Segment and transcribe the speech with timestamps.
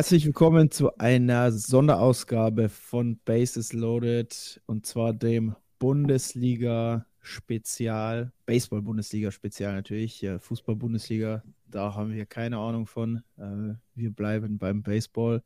[0.00, 10.38] Herzlich willkommen zu einer Sonderausgabe von Bases Loaded und zwar dem Bundesliga-Spezial, Baseball-Bundesliga-Spezial natürlich, ja,
[10.38, 13.22] Fußball-Bundesliga, da haben wir keine Ahnung von.
[13.36, 15.42] Äh, wir bleiben beim Baseball.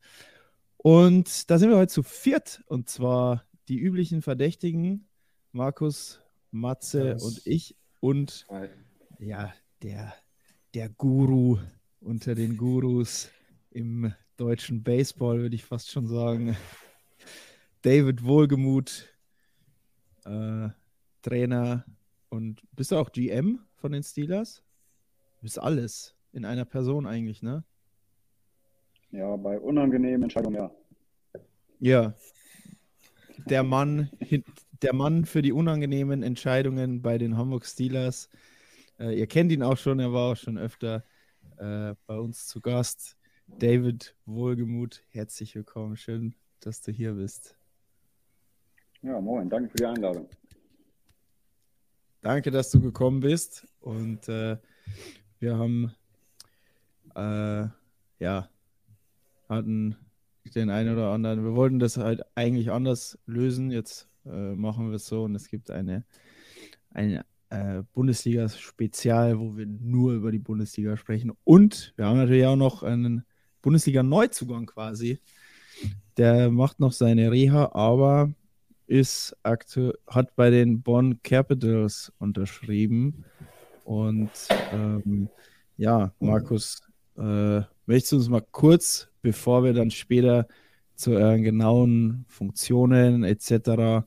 [0.77, 5.05] Und da sind wir heute zu viert und zwar die üblichen Verdächtigen,
[5.51, 7.23] Markus, Matze Yes.
[7.23, 8.47] und ich und
[9.19, 9.53] ja,
[9.83, 10.13] der,
[10.73, 11.57] der Guru
[11.99, 13.29] unter den Gurus
[13.69, 16.55] im deutschen Baseball, würde ich fast schon sagen.
[17.81, 19.07] David Wohlgemuth,
[20.25, 20.69] äh,
[21.21, 21.85] Trainer
[22.29, 24.63] und bist du auch GM von den Steelers?
[25.37, 27.63] Du bist alles in einer Person eigentlich, ne?
[29.11, 30.71] Ja, bei unangenehmen Entscheidungen, ja.
[31.79, 32.13] Ja.
[33.45, 34.09] Der Mann,
[34.81, 38.29] der Mann für die unangenehmen Entscheidungen bei den Hamburg Steelers.
[38.99, 41.03] Äh, ihr kennt ihn auch schon, er war auch schon öfter
[41.57, 43.17] äh, bei uns zu Gast.
[43.47, 45.95] David Wohlgemuth, herzlich willkommen.
[45.95, 47.55] Schön, dass du hier bist.
[49.01, 50.27] Ja, moin, danke für die Einladung.
[52.21, 53.67] Danke, dass du gekommen bist.
[53.79, 54.57] Und äh,
[55.39, 55.93] wir haben
[57.15, 57.67] äh,
[58.19, 58.49] ja
[59.47, 59.95] hatten
[60.53, 61.43] den einen oder anderen.
[61.43, 63.71] Wir wollten das halt eigentlich anders lösen.
[63.71, 66.03] Jetzt äh, machen wir es so und es gibt eine,
[66.91, 71.31] eine äh, Bundesliga-Spezial, wo wir nur über die Bundesliga sprechen.
[71.43, 73.23] Und wir haben natürlich auch noch einen
[73.65, 75.19] Bundesliga-Neuzugang quasi.
[76.17, 78.31] Der macht noch seine Reha, aber
[78.87, 83.25] ist aktu hat bei den Bonn Capitals unterschrieben.
[83.83, 84.29] Und
[84.71, 85.29] ähm,
[85.77, 86.81] ja, Markus,
[87.17, 90.47] äh, möchtest du uns mal kurz, bevor wir dann später
[90.95, 94.05] zu euren genauen Funktionen etc.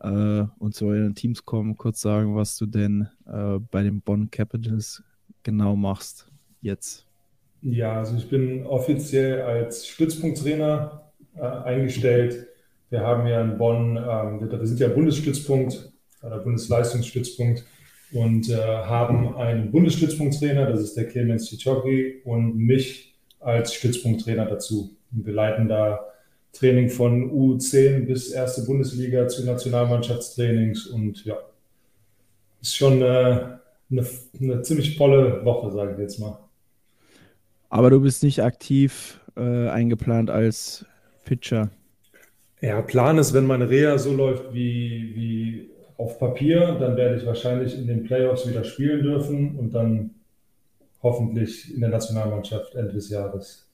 [0.00, 4.30] Äh, und zu euren Teams kommen, kurz sagen, was du denn äh, bei den Bonn
[4.30, 5.02] Capitals
[5.44, 6.28] genau machst
[6.60, 7.03] jetzt?
[7.64, 12.46] Ja, also ich bin offiziell als Stützpunkttrainer äh, eingestellt.
[12.90, 15.90] Wir haben ja in Bonn, ähm, wir, sind ja Bundesstützpunkt
[16.22, 17.64] oder Bundesleistungsstützpunkt
[18.12, 24.94] und äh, haben einen Bundesstützpunkttrainer, das ist der Clemens Cicciotti und mich als Stützpunkttrainer dazu.
[25.10, 26.00] Und wir leiten da
[26.52, 31.38] Training von U10 bis erste Bundesliga zu Nationalmannschaftstrainings und ja,
[32.60, 33.04] ist schon äh,
[33.90, 34.06] eine,
[34.38, 36.43] eine ziemlich volle Woche, sage ich jetzt mal.
[37.74, 40.86] Aber du bist nicht aktiv äh, eingeplant als
[41.24, 41.70] Pitcher.
[42.60, 47.26] Ja, Plan ist, wenn meine Reha so läuft wie, wie auf Papier, dann werde ich
[47.26, 50.10] wahrscheinlich in den Playoffs wieder spielen dürfen und dann
[51.02, 53.66] hoffentlich in der Nationalmannschaft Ende des Jahres.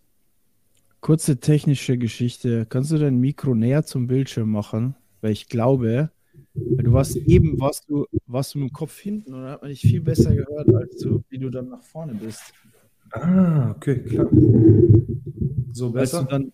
[1.03, 2.65] Kurze technische Geschichte.
[2.71, 4.95] Kannst du dein Mikro näher zum Bildschirm machen?
[5.21, 6.09] Weil ich glaube,
[6.55, 9.83] du warst eben, warst du, warst du mit dem Kopf hinten und hat man dich
[9.83, 12.55] viel besser gehört, als du, wie du dann nach vorne bist.
[13.13, 14.29] Ah, okay, klar.
[15.73, 16.27] So Als du besser?
[16.31, 16.53] dann,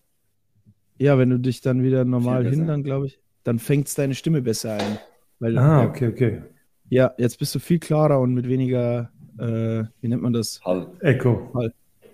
[0.98, 2.72] ja, wenn du dich dann wieder normal Viel hin, besser.
[2.72, 4.98] dann glaube ich, dann fängt deine Stimme besser ein.
[5.38, 6.42] Weil, Ah, ja, okay, okay.
[6.88, 10.60] ja, jetzt bist du viel klarer und mit weniger, äh, wie nennt man das?
[10.64, 10.86] Hall.
[11.00, 11.52] Echo.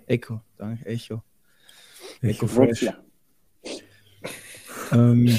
[0.07, 1.21] Echo, danke, Echo.
[2.21, 2.45] Echo.
[2.45, 2.87] Echo Fresh.
[4.91, 5.29] Ähm,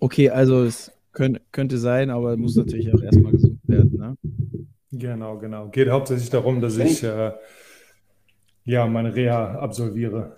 [0.00, 3.96] okay, also es könnt, könnte sein, aber muss natürlich auch erstmal gesucht werden.
[3.98, 4.16] Ne?
[4.92, 5.68] Genau, genau.
[5.68, 7.32] Geht hauptsächlich darum, dass ich äh,
[8.68, 10.36] ja meine Reha absolviere.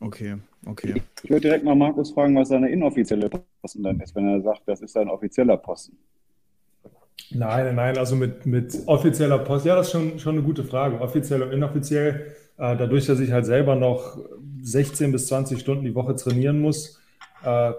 [0.00, 1.02] Okay, okay.
[1.22, 4.62] Ich würde direkt mal Markus fragen, was seine inoffizielle Posten dann ist, wenn er sagt,
[4.66, 5.96] das ist sein offizieller Posten.
[7.30, 11.00] Nein, nein, also mit, mit offizieller Post, ja, das ist schon, schon eine gute Frage.
[11.00, 14.18] Offiziell und inoffiziell, äh, dadurch, dass ich halt selber noch
[14.62, 17.00] 16 bis 20 Stunden die Woche trainieren muss,
[17.44, 17.72] äh,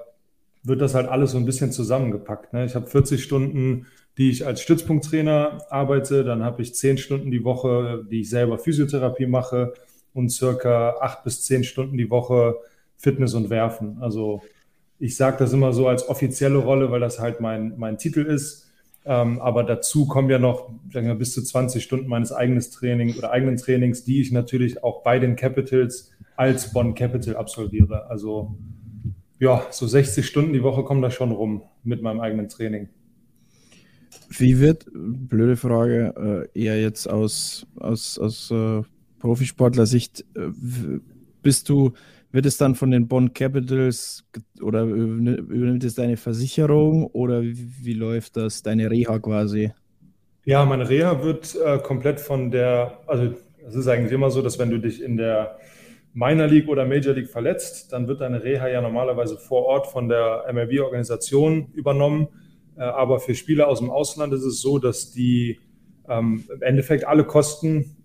[0.63, 2.53] wird das halt alles so ein bisschen zusammengepackt.
[2.53, 2.65] Ne?
[2.65, 3.87] Ich habe 40 Stunden,
[4.17, 8.57] die ich als Stützpunkttrainer arbeite, dann habe ich 10 Stunden die Woche, die ich selber
[8.57, 9.73] Physiotherapie mache
[10.13, 12.55] und circa 8 bis 10 Stunden die Woche
[12.97, 13.97] Fitness und Werfen.
[13.99, 14.41] Also
[14.99, 18.71] ich sage das immer so als offizielle Rolle, weil das halt mein, mein Titel ist.
[19.03, 23.31] Ähm, aber dazu kommen ja noch wir, bis zu 20 Stunden meines eigenen Trainings oder
[23.31, 28.09] eigenen Trainings, die ich natürlich auch bei den Capitals als Bonn Capital absolviere.
[28.09, 28.55] Also
[29.39, 32.87] Ja, so 60 Stunden die Woche kommen da schon rum mit meinem eigenen Training.
[34.29, 38.81] Wie wird, blöde Frage, äh, eher jetzt aus, aus, aus äh,
[39.19, 40.49] Profisportler-Sicht, äh,
[41.41, 41.93] bist du,
[42.31, 44.25] wird es dann von den Bond Capitals
[44.61, 49.71] oder übernimmt es deine Versicherung oder wie, wie läuft das, deine Reha quasi?
[50.43, 53.33] Ja, meine Reha wird äh, komplett von der, also
[53.67, 55.57] es ist eigentlich immer so, dass wenn du dich in der
[56.13, 60.07] Minor League oder Major League verletzt, dann wird deine Reha ja normalerweise vor Ort von
[60.07, 62.27] der MLB-Organisation übernommen.
[62.77, 65.59] Äh, aber für Spieler aus dem Ausland ist es so, dass die
[66.07, 67.97] ähm, im Endeffekt alle Kosten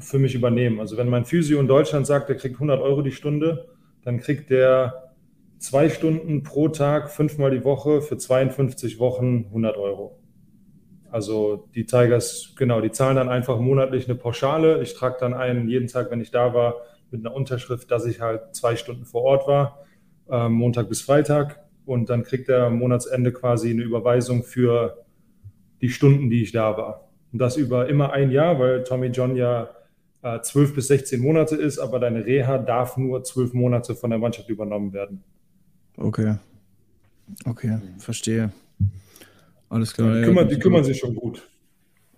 [0.00, 0.80] für mich übernehmen.
[0.80, 3.68] Also wenn mein Physio in Deutschland sagt, er kriegt 100 Euro die Stunde,
[4.02, 5.14] dann kriegt der
[5.58, 10.18] zwei Stunden pro Tag, fünfmal die Woche für 52 Wochen 100 Euro.
[11.10, 14.80] Also die Tigers, genau, die zahlen dann einfach monatlich eine Pauschale.
[14.82, 16.76] Ich trage dann ein, jeden Tag, wenn ich da war,
[17.10, 19.84] mit einer Unterschrift, dass ich halt zwei Stunden vor Ort war,
[20.30, 21.60] äh, Montag bis Freitag.
[21.90, 25.04] Und dann kriegt er am Monatsende quasi eine Überweisung für
[25.80, 27.10] die Stunden, die ich da war.
[27.32, 29.70] Und das über immer ein Jahr, weil Tommy John ja
[30.22, 34.20] äh, 12 bis 16 Monate ist, aber deine Reha darf nur zwölf Monate von der
[34.20, 35.24] Mannschaft übernommen werden.
[35.96, 36.36] Okay.
[37.44, 38.52] Okay, verstehe.
[39.68, 40.14] Alles klar.
[40.14, 41.48] Die, kümmern, die kümmern sich schon gut.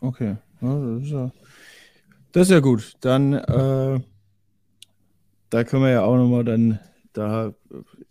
[0.03, 0.37] Okay.
[0.61, 1.31] Das, ist ja,
[2.33, 2.93] das, ist ja, gut.
[3.01, 4.01] Dann äh,
[5.49, 6.79] da können wir ja auch nochmal dann
[7.15, 7.55] da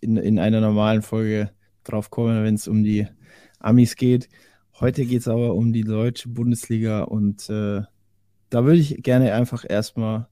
[0.01, 1.51] in, in einer normalen Folge
[1.83, 3.07] drauf kommen, wenn es um die
[3.59, 4.29] Amis geht.
[4.79, 7.81] Heute geht es aber um die deutsche Bundesliga und äh,
[8.49, 10.27] da würde ich gerne einfach erstmal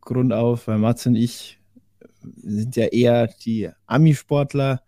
[0.00, 1.60] Grund auf, weil Mats und ich
[2.36, 4.82] sind ja eher die Ami-Sportler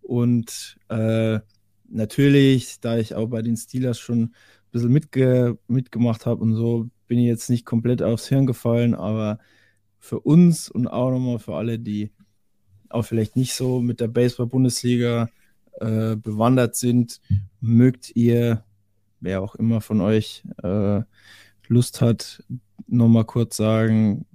[0.00, 1.40] und äh,
[1.88, 4.32] natürlich, da ich auch bei den Steelers schon ein
[4.70, 9.38] bisschen mitge mitgemacht habe und so, bin ich jetzt nicht komplett aufs Hirn gefallen, aber
[9.98, 12.10] für uns und auch nochmal für alle, die
[12.94, 15.28] auch vielleicht nicht so mit der Baseball-Bundesliga
[15.80, 17.20] äh, bewandert sind,
[17.60, 18.64] mögt ihr,
[19.20, 21.02] wer auch immer von euch äh,
[21.68, 22.42] Lust hat,
[22.86, 24.26] nochmal kurz sagen,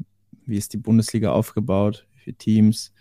[0.46, 2.94] wie ist die Bundesliga aufgebaut, wie viele Teams,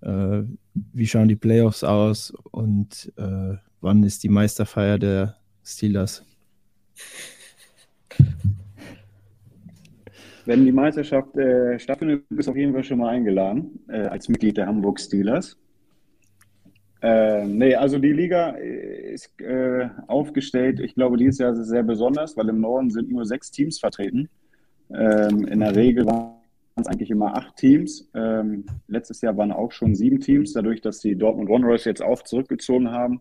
[0.00, 0.42] äh,
[0.74, 6.24] wie schauen die Playoffs aus und äh, wann ist die Meisterfeier der Steelers?
[10.48, 14.30] Wenn die Meisterschaft äh, stattfindet, bist du auf jeden Fall schon mal eingeladen äh, als
[14.30, 15.58] Mitglied der Hamburg Steelers.
[17.02, 20.80] Äh, nee, also die Liga äh, ist äh, aufgestellt.
[20.80, 23.78] Ich glaube, dieses Jahr ist es sehr besonders, weil im Norden sind nur sechs Teams
[23.78, 24.30] vertreten.
[24.88, 26.38] Ähm, in der Regel waren
[26.76, 28.08] es eigentlich immer acht Teams.
[28.14, 30.54] Ähm, letztes Jahr waren auch schon sieben Teams.
[30.54, 33.20] Dadurch, dass die Dortmund Wanderers jetzt auch zurückgezogen haben,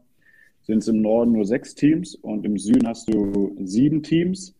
[0.61, 4.56] sind es im Norden nur sechs Teams und im Süden hast du sieben Teams.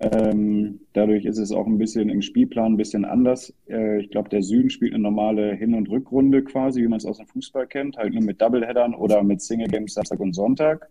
[0.00, 3.52] Ähm, dadurch ist es auch ein bisschen im Spielplan ein bisschen anders.
[3.68, 7.04] Äh, ich glaube, der Süden spielt eine normale Hin- und Rückrunde quasi, wie man es
[7.04, 10.88] aus dem Fußball kennt, halt nur mit Doubleheadern oder mit Single Games Samstag und Sonntag.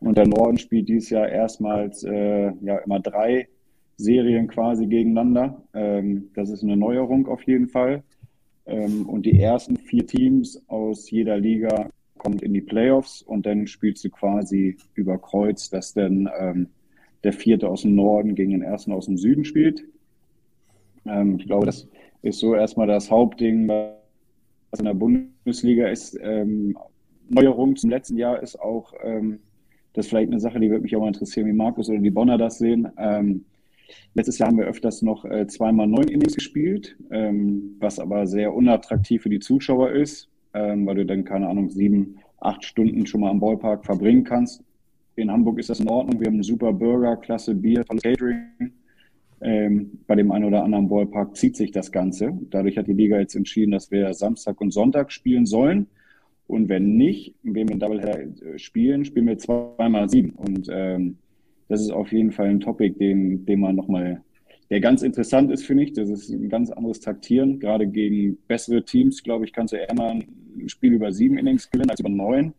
[0.00, 3.48] Und der Norden spielt dieses Jahr erstmals äh, ja immer drei
[3.96, 5.62] Serien quasi gegeneinander.
[5.72, 8.02] Ähm, das ist eine Neuerung auf jeden Fall.
[8.66, 11.88] Ähm, und die ersten vier Teams aus jeder Liga
[12.18, 16.68] kommen in die Playoffs und dann spielst du quasi über Kreuz, dass dann ähm,
[17.26, 19.84] der vierte aus dem Norden gegen den ersten aus dem Süden spielt.
[21.06, 21.88] Ähm, ich glaube, das
[22.22, 26.16] ist so erstmal das Hauptding, was in der Bundesliga ist.
[26.22, 26.78] Ähm,
[27.28, 29.40] Neuerung zum letzten Jahr ist auch, ähm,
[29.92, 32.10] das ist vielleicht eine Sache, die würde mich auch mal interessieren, wie Markus oder die
[32.10, 32.86] Bonner das sehen.
[32.96, 33.44] Ähm,
[34.14, 38.54] letztes Jahr haben wir öfters noch äh, zweimal neun Innings gespielt, ähm, was aber sehr
[38.54, 43.22] unattraktiv für die Zuschauer ist, ähm, weil du dann, keine Ahnung, sieben, acht Stunden schon
[43.22, 44.62] mal am Ballpark verbringen kannst.
[45.16, 46.20] In Hamburg ist das in Ordnung.
[46.20, 48.44] Wir haben einen super Burger, klasse Bier, tolles Catering.
[49.40, 52.38] Ähm, bei dem einen oder anderen Ballpark zieht sich das Ganze.
[52.50, 55.86] Dadurch hat die Liga jetzt entschieden, dass wir Samstag und Sonntag spielen sollen.
[56.46, 60.30] Und wenn nicht, wenn wir Doubleheader äh, spielen, spielen wir zweimal sieben.
[60.30, 61.16] Und ähm,
[61.68, 64.22] das ist auf jeden Fall ein Topic, den, den man nochmal,
[64.68, 65.94] der ganz interessant ist, finde ich.
[65.94, 67.58] Das ist ein ganz anderes Taktieren.
[67.58, 71.70] Gerade gegen bessere Teams, glaube ich, kannst du eher mal ein Spiel über sieben Innings
[71.70, 72.52] gewinnen als über neun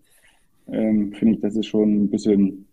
[0.71, 2.65] ähm, finde ich, das ist schon ein bisschen,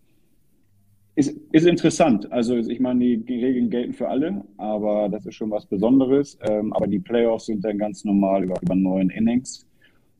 [1.15, 2.31] ist, ist interessant.
[2.31, 6.37] Also ich meine, die Regeln gelten für alle, aber das ist schon was Besonderes.
[6.47, 9.65] Ähm, aber die Playoffs sind dann ganz normal über, über neun Innings.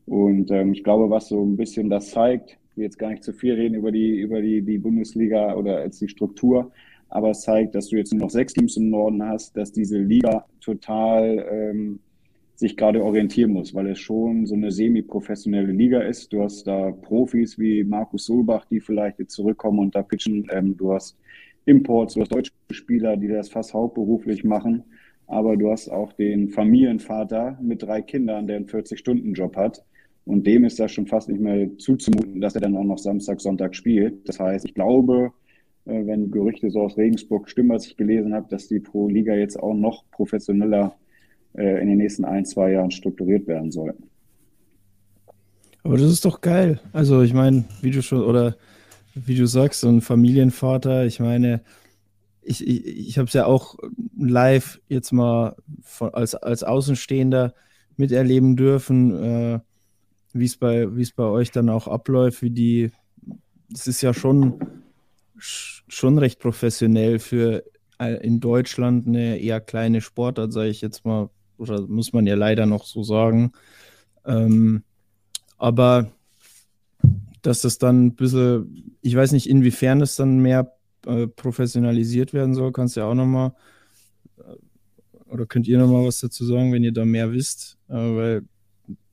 [0.05, 3.33] Und ähm, ich glaube, was so ein bisschen das zeigt, ich jetzt gar nicht zu
[3.33, 6.71] viel reden über die, über die, die Bundesliga oder als die Struktur,
[7.09, 9.97] aber es zeigt, dass du jetzt nur noch sechs Teams im Norden hast, dass diese
[9.97, 11.99] Liga total ähm,
[12.55, 16.31] sich gerade orientieren muss, weil es schon so eine semi-professionelle Liga ist.
[16.31, 20.47] Du hast da Profis wie Markus Solbach, die vielleicht jetzt zurückkommen und da pitchen.
[20.51, 21.17] Ähm, du hast
[21.65, 24.83] Imports, du hast deutsche Spieler, die das fast hauptberuflich machen.
[25.27, 29.83] Aber du hast auch den Familienvater mit drei Kindern, der einen 40-Stunden-Job hat.
[30.23, 33.41] Und dem ist das schon fast nicht mehr zuzumuten, dass er dann auch noch Samstag,
[33.41, 34.27] Sonntag spielt.
[34.29, 35.33] Das heißt, ich glaube,
[35.85, 39.35] äh, wenn Gerüchte so aus Regensburg stimmen, was ich gelesen habe, dass die Pro Liga
[39.35, 40.95] jetzt auch noch professioneller
[41.57, 43.93] äh, in den nächsten ein, zwei Jahren strukturiert werden soll.
[45.83, 46.79] Aber das ist doch geil.
[46.93, 48.55] Also ich meine, wie du schon, oder
[49.13, 51.61] wie du sagst, so ein Familienvater, ich meine,
[52.41, 53.75] ich, ich, ich habe es ja auch
[54.17, 57.53] live jetzt mal von, als, als Außenstehender
[57.97, 59.59] miterleben dürfen, äh,
[60.33, 62.91] wie es bei, bei euch dann auch abläuft, wie die,
[63.73, 64.59] es ist ja schon,
[65.37, 67.63] schon recht professionell für
[67.99, 72.35] äh, in Deutschland eine eher kleine Sportart, sage ich jetzt mal, oder muss man ja
[72.35, 73.51] leider noch so sagen.
[74.25, 74.83] Ähm,
[75.57, 76.11] aber
[77.41, 80.73] dass das dann ein bisschen, ich weiß nicht, inwiefern es dann mehr
[81.05, 83.53] äh, professionalisiert werden soll, kannst du ja auch nochmal,
[84.37, 88.43] äh, oder könnt ihr nochmal was dazu sagen, wenn ihr da mehr wisst, äh, weil,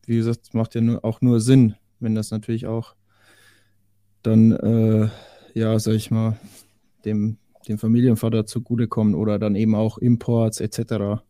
[0.07, 2.95] wie gesagt, es macht ja nur, auch nur Sinn, wenn das natürlich auch
[4.23, 5.09] dann, äh,
[5.55, 6.39] ja, sag ich mal,
[7.05, 7.37] dem,
[7.69, 11.23] dem Familienvater zugutekommt oder dann eben auch Imports etc.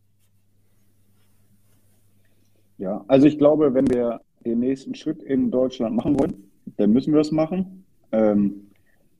[2.77, 7.13] Ja, also ich glaube, wenn wir den nächsten Schritt in Deutschland machen wollen, dann müssen
[7.13, 7.85] wir es machen.
[8.11, 8.71] Ähm,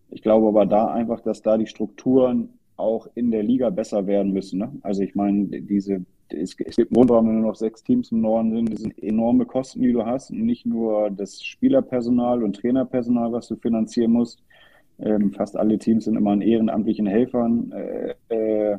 [0.10, 4.34] ich glaube aber da einfach, dass da die Strukturen auch in der Liga besser werden
[4.34, 4.60] müssen.
[4.60, 4.72] Ne?
[4.82, 8.22] Also ich meine, diese, es, es gibt einen Grund, warum nur noch sechs Teams im
[8.22, 8.74] Norden sind.
[8.74, 10.32] Das sind enorme Kosten, die du hast.
[10.32, 14.44] Und nicht nur das Spielerpersonal und Trainerpersonal, was du finanzieren musst.
[15.04, 17.72] Ähm, fast alle Teams sind immer an ehrenamtlichen Helfern.
[17.72, 18.78] Äh, äh,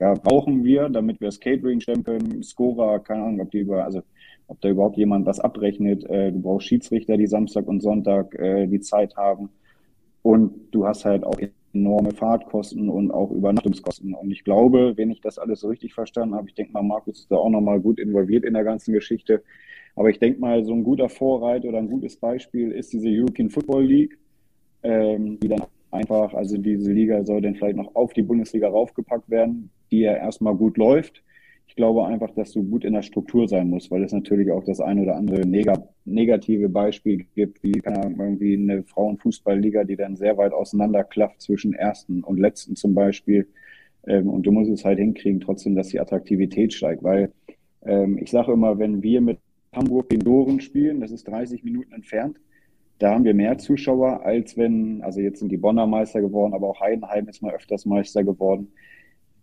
[0.00, 2.42] ja, brauchen wir, damit wir das Catering stellen können.
[2.42, 4.02] Scorer, keine Ahnung, ob die über, also
[4.46, 6.04] ob da überhaupt jemand was abrechnet.
[6.04, 9.50] Äh, du brauchst Schiedsrichter, die Samstag und Sonntag äh, die Zeit haben.
[10.22, 11.38] Und du hast halt auch
[11.74, 14.14] enorme Fahrtkosten und auch Übernachtungskosten.
[14.14, 17.20] Und ich glaube, wenn ich das alles so richtig verstanden habe, ich denke mal, Markus
[17.20, 19.42] ist da auch nochmal gut involviert in der ganzen Geschichte.
[19.96, 23.50] Aber ich denke mal, so ein guter Vorreiter oder ein gutes Beispiel ist diese European
[23.50, 24.18] Football League,
[24.82, 29.30] ähm, die dann einfach, also diese Liga soll dann vielleicht noch auf die Bundesliga raufgepackt
[29.30, 31.22] werden, die ja erstmal gut läuft
[31.68, 34.64] ich glaube einfach, dass du gut in der Struktur sein musst, weil es natürlich auch
[34.64, 35.70] das ein oder andere neg
[36.06, 42.40] negative Beispiel gibt, wie irgendwie eine Frauenfußballliga, die dann sehr weit auseinanderklafft zwischen ersten und
[42.40, 43.46] letzten zum Beispiel.
[44.06, 47.32] Ähm, und du musst es halt hinkriegen, trotzdem, dass die Attraktivität steigt, weil
[47.82, 49.38] ähm, ich sage immer, wenn wir mit
[49.72, 52.38] Hamburg den Doren spielen, das ist 30 Minuten entfernt,
[52.98, 56.68] da haben wir mehr Zuschauer, als wenn, also jetzt sind die Bonner Meister geworden, aber
[56.68, 58.72] auch Heidenheim ist mal öfters Meister geworden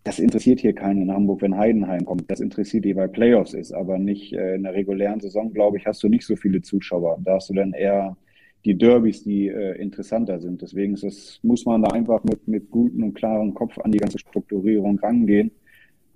[0.06, 2.30] das interessiert hier keinen in Hamburg, wenn Heidenheim kommt.
[2.30, 5.86] Das interessiert die bei Playoffs ist, aber nicht äh, in der regulären Saison, glaube ich,
[5.86, 7.18] hast du nicht so viele Zuschauer.
[7.24, 8.16] Da hast du dann eher
[8.64, 10.62] die Derbys, die äh, interessanter sind.
[10.62, 13.98] Deswegen ist das, muss man da einfach mit, mit gutem und klarem Kopf an die
[13.98, 15.50] ganze Strukturierung rangehen,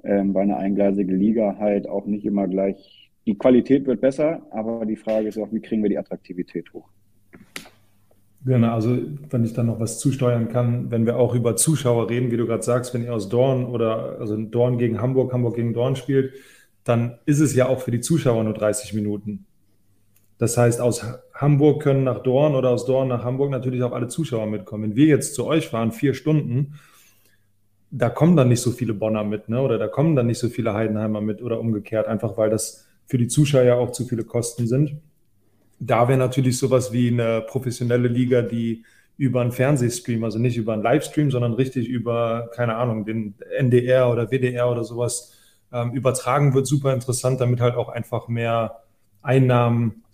[0.04, 4.86] ähm, weil eine eingleisige Liga halt auch nicht immer gleich, die Qualität wird besser, aber
[4.86, 6.88] die Frage ist auch, wie kriegen wir die Attraktivität hoch?
[8.42, 8.96] Genau, also
[9.28, 12.46] wenn ich dann noch was zusteuern kann, wenn wir auch über Zuschauer reden, wie du
[12.46, 16.32] gerade sagst, wenn ihr aus Dorn oder also Dorn gegen Hamburg, Hamburg gegen Dorn spielt,
[16.84, 19.44] dann ist es ja auch für die Zuschauer nur 30 Minuten.
[20.38, 21.04] Das heißt, aus
[21.34, 24.84] Hamburg können nach Dorn oder aus Dorn nach Hamburg natürlich auch alle Zuschauer mitkommen.
[24.84, 26.76] Wenn wir jetzt zu euch fahren, vier Stunden,
[27.90, 29.60] da kommen dann nicht so viele Bonner mit, ne?
[29.60, 33.18] oder da kommen dann nicht so viele Heidenheimer mit oder umgekehrt, einfach weil das für
[33.18, 34.96] die Zuschauer ja auch zu viele Kosten sind
[35.80, 38.84] da wäre natürlich sowas wie eine professionelle Liga, die
[39.16, 44.10] über einen Fernsehstream, also nicht über einen Livestream, sondern richtig über, keine Ahnung, den NDR
[44.10, 45.34] oder WDR oder sowas
[45.72, 48.80] ähm, übertragen wird, super interessant, damit halt auch einfach mehr
[49.22, 50.04] Einnahmen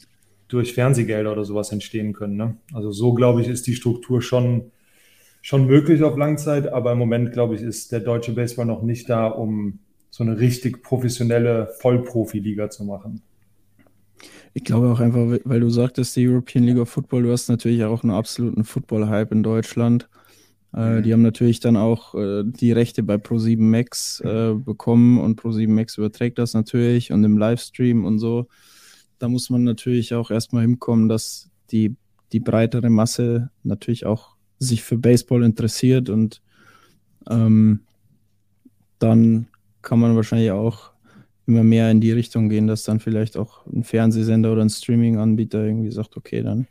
[0.49, 2.37] durch Fernsehgelder oder sowas entstehen können.
[2.37, 2.56] Ne?
[2.73, 4.70] Also so, glaube ich, ist die Struktur schon,
[5.42, 9.08] schon möglich auf Langzeit, aber im Moment, glaube ich, ist der deutsche Baseball noch nicht
[9.08, 9.80] da, um
[10.11, 13.23] so eine richtig professionelle Vollprofi-Liga zu machen.
[14.54, 17.85] Ich glaube auch einfach, weil du sagtest, die European League of Football, du hast natürlich
[17.85, 20.08] auch einen absoluten Football-Hype in Deutschland.
[20.75, 21.02] Äh, mhm.
[21.02, 25.68] Die haben natürlich dann auch äh, die Rechte bei Pro7 Max äh, bekommen und Pro7
[25.68, 28.46] Max überträgt das natürlich und im Livestream und so.
[29.18, 31.96] Da muss man natürlich auch erstmal hinkommen, dass die,
[32.32, 36.42] die breitere Masse natürlich auch sich für Baseball interessiert und
[37.28, 37.80] ähm,
[38.99, 39.49] dann
[39.82, 40.92] kann man wahrscheinlich auch
[41.47, 45.65] immer mehr in die Richtung gehen, dass dann vielleicht auch ein Fernsehsender oder ein Streaming-Anbieter
[45.65, 46.67] irgendwie sagt, okay, dann,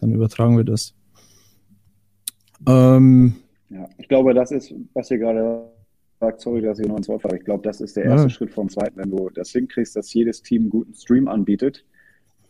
[0.00, 0.94] dann übertragen wir das.
[2.66, 3.34] Ähm,
[3.70, 5.70] ja, ich glaube, das ist, was ihr gerade
[6.18, 7.38] sagt, sorry, dass ich noch ins Wort fahre.
[7.38, 8.30] Ich glaube, das ist der erste ja.
[8.30, 8.98] Schritt vom zweiten.
[8.98, 11.84] Wenn du das hinkriegst, dass jedes Team einen guten Stream anbietet,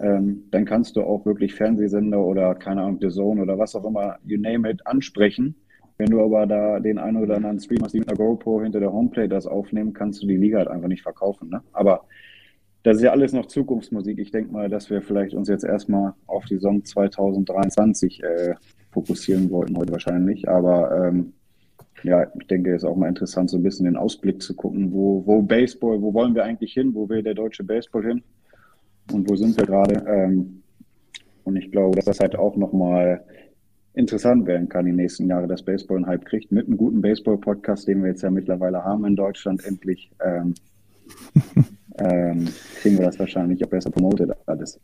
[0.01, 3.85] ähm, dann kannst du auch wirklich Fernsehsender oder, keine Ahnung, The Zone oder was auch
[3.85, 5.55] immer, you name it, ansprechen
[6.01, 8.81] wenn du aber da den einen oder anderen Stream hast, die mit einer GoPro hinter
[8.81, 11.51] der Homeplay das aufnehmen, kannst du die Liga halt einfach nicht verkaufen.
[11.51, 11.63] Ne?
[11.73, 12.07] Aber
[12.83, 14.19] das ist ja alles noch Zukunftsmusik.
[14.19, 18.55] Ich denke mal, dass wir vielleicht uns jetzt erstmal auf die Saison 2023 äh,
[18.91, 20.49] fokussieren wollten heute wahrscheinlich.
[20.49, 21.35] Aber ähm,
[22.03, 24.93] ja, ich denke, es ist auch mal interessant, so ein bisschen den Ausblick zu gucken,
[24.93, 28.23] wo, wo Baseball, wo wollen wir eigentlich hin, wo will der deutsche Baseball hin
[29.13, 30.03] und wo sind wir gerade.
[30.09, 30.63] Ähm,
[31.45, 33.23] und ich glaube, dass das halt auch nochmal
[34.01, 37.87] interessant werden kann die nächsten Jahre, dass Baseball einen Hype kriegt, mit einem guten Baseball-Podcast,
[37.87, 40.55] den wir jetzt ja mittlerweile haben in Deutschland, endlich ähm,
[41.99, 42.49] ähm,
[42.81, 44.81] kriegen wir das wahrscheinlich auch besser promotet alles.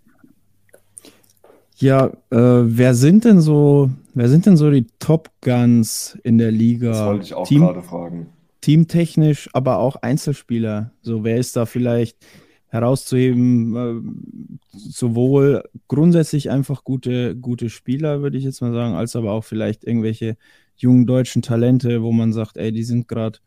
[1.79, 6.51] Ja, äh, wer sind denn so, wer sind denn so die Top Guns in der
[6.51, 6.91] Liga?
[6.91, 8.27] Das wollte ich auch Team, gerade fragen.
[8.63, 10.93] teamtechnisch, aber auch Einzelspieler.
[11.03, 12.17] So, wer ist da vielleicht
[12.69, 13.77] herauszuheben?
[13.77, 19.45] Äh, sowohl grundsätzlich einfach gute, gute Spieler, würde ich jetzt mal sagen, als aber auch
[19.45, 20.37] vielleicht irgendwelche
[20.77, 23.39] jungen deutschen Talente, wo man sagt, ey, die sind gerade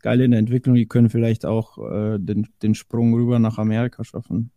[0.00, 4.04] geil in der Entwicklung, die können vielleicht auch äh, den, den Sprung rüber nach Amerika
[4.04, 4.50] schaffen.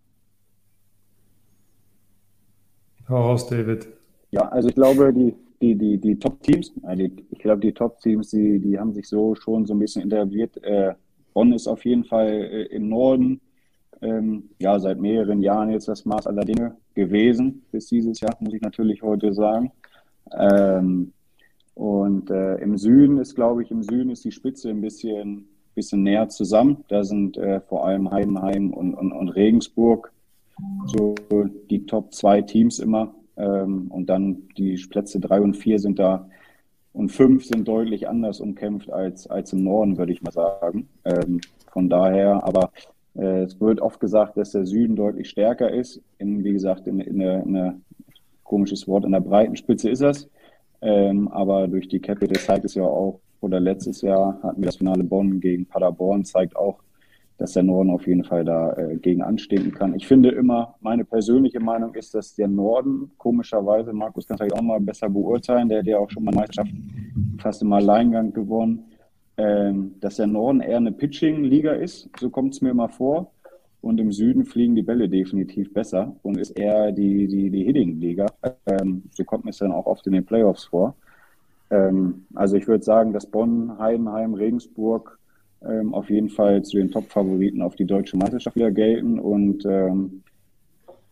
[3.07, 3.87] Hau raus, David.
[4.31, 8.59] Ja, also ich glaube, die, die, die, die Top-Teams, also ich glaube, die Top-Teams, die,
[8.59, 10.57] die haben sich so schon so ein bisschen etabliert.
[10.63, 10.95] Äh,
[11.33, 13.39] Bonn ist auf jeden Fall äh, im Norden,
[14.01, 18.53] ähm, ja, seit mehreren Jahren jetzt das Maß aller Dinge gewesen, bis dieses Jahr, muss
[18.53, 19.71] ich natürlich heute sagen.
[20.37, 21.13] Ähm,
[21.73, 26.03] und äh, im Süden ist, glaube ich, im Süden ist die Spitze ein bisschen, bisschen
[26.03, 26.83] näher zusammen.
[26.87, 30.11] Da sind äh, vor allem Heidenheim und, und, und Regensburg
[30.85, 31.15] so
[31.69, 33.13] die Top zwei Teams immer.
[33.37, 36.29] Ähm, und dann die Plätze drei und vier sind da
[36.93, 40.87] und fünf sind deutlich anders umkämpft als, als im Norden, würde ich mal sagen.
[41.03, 41.41] Ähm,
[41.73, 42.71] von daher, aber
[43.15, 46.01] es wird oft gesagt, dass der Süden deutlich stärker ist.
[46.17, 47.75] In, wie gesagt, in, in, der, in der
[48.43, 50.29] komisches Wort, in der breiten Spitze ist das.
[50.81, 54.77] Ähm, aber durch die Capital zeigt es ja auch, oder letztes Jahr hatten wir das
[54.77, 56.79] Finale Bonn gegen Paderborn, zeigt auch,
[57.37, 59.93] dass der Norden auf jeden Fall da äh, gegen anstinken kann.
[59.95, 64.61] Ich finde immer, meine persönliche Meinung ist, dass der Norden komischerweise, Markus kann vielleicht auch
[64.61, 68.85] mal besser beurteilen, der hat ja auch schon mal Meisterschaften fast im Alleingang gewonnen,
[69.37, 73.31] ähm, dass der Norden eher eine Pitching-Liga ist, so kommt es mir immer vor.
[73.81, 78.25] Und im Süden fliegen die Bälle definitiv besser und ist eher die, die, die Hitting-Liga.
[78.65, 80.95] Ähm, so kommt es dann auch oft in den Playoffs vor.
[81.69, 85.19] Ähm, also ich würde sagen, dass Bonn, Heidenheim, Regensburg,
[85.63, 89.19] ähm, auf jeden Fall zu den Top-Favoriten auf die deutsche Meisterschaft wieder gelten.
[89.19, 90.23] Und ähm,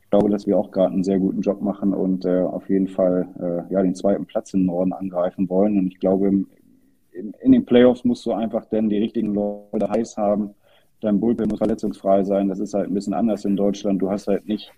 [0.02, 2.88] ich glaube, dass wir auch gerade einen sehr guten Job machen und äh, auf jeden
[2.88, 5.78] Fall äh, ja, den zweiten Platz im Norden angreifen wollen.
[5.78, 6.48] Und ich glaube, in,
[7.14, 10.52] in den Playoffs musst du einfach denn die richtigen Leute heiß haben.
[11.02, 12.48] Dein Bullpen muss verletzungsfrei sein.
[12.48, 14.02] Das ist halt ein bisschen anders in Deutschland.
[14.02, 14.72] Du hast halt nicht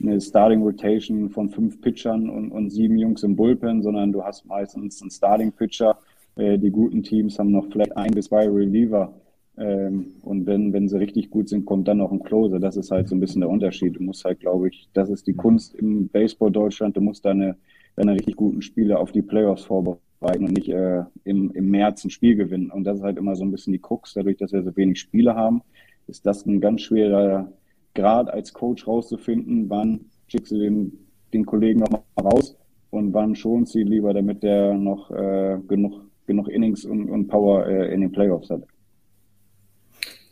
[0.00, 4.44] eine Starting Rotation von fünf Pitchern und, und sieben Jungs im Bullpen, sondern du hast
[4.46, 5.98] meistens einen Starting Pitcher,
[6.36, 9.12] äh, die guten Teams haben noch vielleicht ein bis zwei Reliever.
[9.56, 12.58] Ähm, und wenn, wenn sie richtig gut sind, kommt dann noch ein Closer.
[12.58, 13.96] Das ist halt so ein bisschen der Unterschied.
[13.96, 16.96] Du musst halt, glaube ich, das ist die Kunst im Baseball Deutschland.
[16.96, 17.56] Du musst deine,
[17.96, 22.10] deine richtig guten Spiele auf die Playoffs vorbereiten und nicht äh, im, im März ein
[22.10, 22.70] Spiel gewinnen.
[22.70, 24.14] Und das ist halt immer so ein bisschen die Krux.
[24.14, 25.62] Dadurch, dass wir so wenig Spiele haben,
[26.06, 27.52] ist das ein ganz schwerer
[27.94, 30.92] Grad als Coach rauszufinden, wann schickst du den,
[31.32, 32.56] den Kollegen noch mal raus
[32.90, 37.66] und wann schonst sie lieber, damit der noch äh, genug genug Innings und, und Power
[37.66, 38.62] äh, in den Playoffs hat.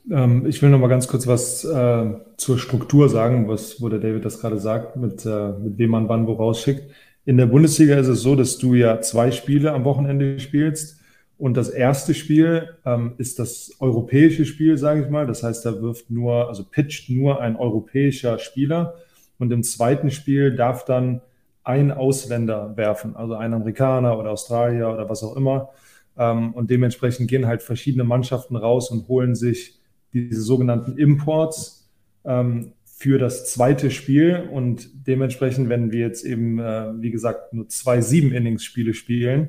[0.05, 4.25] Ich will noch mal ganz kurz was äh, zur Struktur sagen, was, wo der David
[4.25, 6.83] das gerade sagt, mit, mit wem man wann wo rausschickt.
[7.25, 11.01] In der Bundesliga ist es so, dass du ja zwei Spiele am Wochenende spielst.
[11.39, 15.27] Und das erste Spiel ähm, ist das europäische Spiel, sage ich mal.
[15.27, 18.95] Das heißt, da wirft nur, also pitcht nur ein europäischer Spieler.
[19.39, 21.21] Und im zweiten Spiel darf dann
[21.65, 25.71] ein Ausländer werfen, also ein Amerikaner oder Australier oder was auch immer.
[26.17, 29.79] Ähm, und dementsprechend gehen halt verschiedene Mannschaften raus und holen sich
[30.13, 31.89] diese sogenannten Imports
[32.25, 34.49] ähm, für das zweite Spiel.
[34.53, 39.49] Und dementsprechend, wenn wir jetzt eben, äh, wie gesagt, nur zwei Sieben-Innings-Spiele spielen,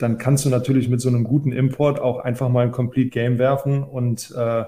[0.00, 3.38] dann kannst du natürlich mit so einem guten Import auch einfach mal ein Complete Game
[3.38, 4.64] werfen und äh,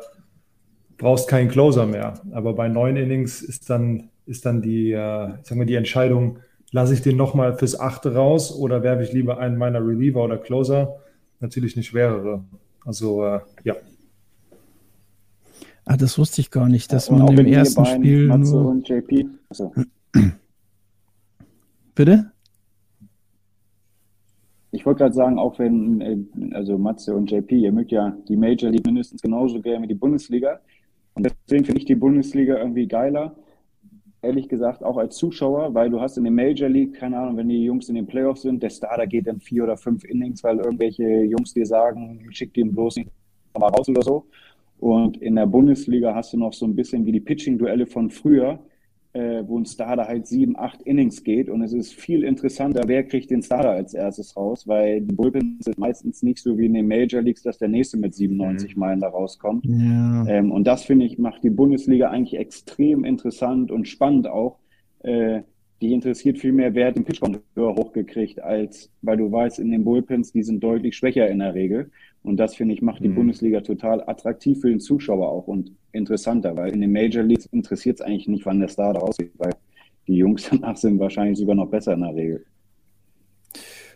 [0.96, 2.14] brauchst keinen Closer mehr.
[2.30, 6.38] Aber bei neun Innings ist dann, ist dann die, äh, sagen wir, die Entscheidung,
[6.70, 10.38] lasse ich den nochmal fürs achte raus oder werfe ich lieber einen meiner Reliever oder
[10.38, 11.00] Closer?
[11.40, 12.44] Natürlich eine schwerere.
[12.84, 13.74] Also äh, ja.
[15.90, 18.68] Ah, das wusste ich gar nicht, dass ja, man im ersten Spiel Matze nur...
[18.68, 19.26] und JP.
[19.48, 19.72] Also.
[21.94, 22.30] Bitte?
[24.70, 28.36] Ich wollte gerade sagen, auch wenn, äh, also Matze und JP, ihr mögt ja die
[28.36, 30.60] Major League mindestens genauso gerne wie die Bundesliga.
[31.14, 33.34] Und deswegen finde ich die Bundesliga irgendwie geiler,
[34.20, 37.48] ehrlich gesagt, auch als Zuschauer, weil du hast in der Major League, keine Ahnung, wenn
[37.48, 40.58] die Jungs in den Playoffs sind, der Starter geht dann vier oder fünf Innings, weil
[40.58, 43.10] irgendwelche Jungs dir sagen, schick den bloß nicht
[43.58, 44.26] mal raus oder so.
[44.78, 48.60] Und in der Bundesliga hast du noch so ein bisschen wie die Pitching-Duelle von früher,
[49.12, 51.48] äh, wo ein Starter halt sieben, acht Innings geht.
[51.48, 55.64] Und es ist viel interessanter, wer kriegt den Starter als erstes raus, weil die Bullpens
[55.64, 58.80] sind meistens nicht so wie in den Major Leagues, dass der nächste mit 97 mhm.
[58.80, 59.66] Meilen da rauskommt.
[59.66, 60.26] Ja.
[60.28, 64.58] Ähm, und das, finde ich, macht die Bundesliga eigentlich extrem interessant und spannend auch.
[65.00, 65.42] Äh,
[65.80, 69.70] die interessiert viel mehr, wer hat den Pitchcount höher hochgekriegt, als, weil du weißt, in
[69.70, 71.90] den Bullpens, die sind deutlich schwächer in der Regel.
[72.22, 73.14] Und das, finde ich, macht die mhm.
[73.14, 78.00] Bundesliga total attraktiv für den Zuschauer auch und interessanter, weil in den Major Leagues interessiert
[78.00, 79.52] es eigentlich nicht, wann der Star da rausgeht, weil
[80.08, 82.44] die Jungs danach sind wahrscheinlich sogar noch besser in der Regel.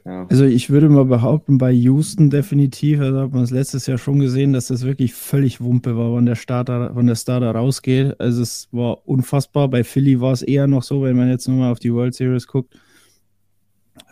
[0.04, 0.26] Ja.
[0.28, 4.18] Also ich würde mal behaupten, bei Houston definitiv, also hat man es letztes Jahr schon
[4.18, 8.18] gesehen, dass das wirklich völlig Wumpe war, wann der Starter, wann der Starter rausgeht.
[8.18, 9.68] Also es war unfassbar.
[9.68, 12.48] Bei Philly war es eher noch so, wenn man jetzt nochmal auf die World Series
[12.48, 12.74] guckt.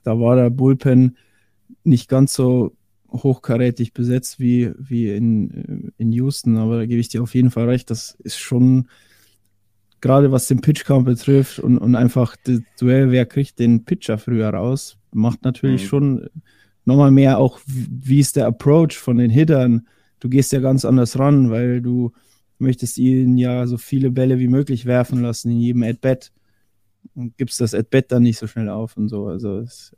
[0.05, 1.17] Da war der Bullpen
[1.83, 2.77] nicht ganz so
[3.11, 7.69] hochkarätig besetzt wie, wie in, in Houston, aber da gebe ich dir auf jeden Fall
[7.69, 8.89] recht, das ist schon
[10.01, 14.51] gerade was den Pitchcount betrifft und, und einfach das Duell, wer kriegt den Pitcher früher
[14.51, 15.89] raus, macht natürlich mhm.
[15.89, 16.31] schon
[16.85, 19.87] nochmal mehr auch, wie ist der Approach von den Hittern.
[20.19, 22.13] Du gehst ja ganz anders ran, weil du
[22.59, 26.31] möchtest ihnen ja so viele Bälle wie möglich werfen lassen in jedem At-Bat
[27.15, 29.27] und gibst das At-Bat dann nicht so schnell auf und so.
[29.27, 29.97] Also das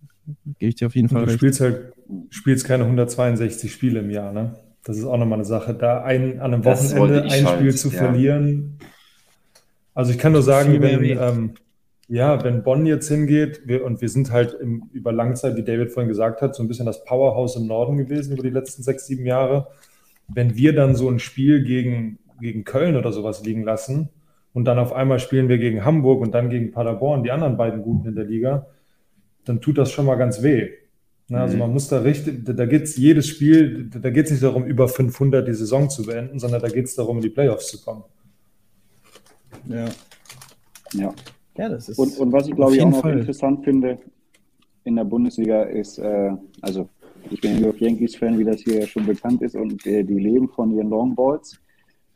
[0.58, 1.38] gebe ich dir auf jeden Fall du recht.
[1.38, 1.92] Spielst halt,
[2.30, 4.54] spielst keine 162 Spiele im Jahr, ne?
[4.84, 5.74] Das ist auch nochmal eine Sache.
[5.74, 7.98] Da ein, an einem Wochenende ein halt, Spiel zu ja.
[7.98, 8.78] verlieren.
[9.94, 11.54] Also ich kann nur sagen, wenn, ähm,
[12.08, 15.62] ja, wenn Bonn jetzt hingeht, wir, und wir sind halt im, über lange Zeit, wie
[15.62, 18.82] David vorhin gesagt hat, so ein bisschen das Powerhouse im Norden gewesen über die letzten
[18.82, 19.68] sechs, sieben Jahre.
[20.28, 24.08] Wenn wir dann so ein Spiel gegen, gegen Köln oder sowas liegen lassen
[24.52, 27.82] und dann auf einmal spielen wir gegen Hamburg und dann gegen Paderborn, die anderen beiden
[27.82, 28.66] Guten in der Liga,
[29.44, 30.70] dann tut das schon mal ganz weh.
[31.28, 31.60] Na, also mhm.
[31.60, 34.64] man muss da richtig, da, da geht es jedes Spiel, da geht es nicht darum,
[34.64, 37.80] über 500 die Saison zu beenden, sondern da geht es darum, in die Playoffs zu
[37.82, 38.04] kommen.
[39.68, 39.88] Ja.
[40.92, 41.14] Ja.
[41.56, 41.98] Ja, das ist.
[41.98, 43.18] Und, und was ich glaube ich auch noch Fall.
[43.18, 43.98] interessant finde
[44.84, 46.88] in der Bundesliga ist, äh, also
[47.30, 50.48] ich bin New York Yankees-Fan, wie das hier schon bekannt ist, und äh, die leben
[50.48, 51.60] von ihren Longballs.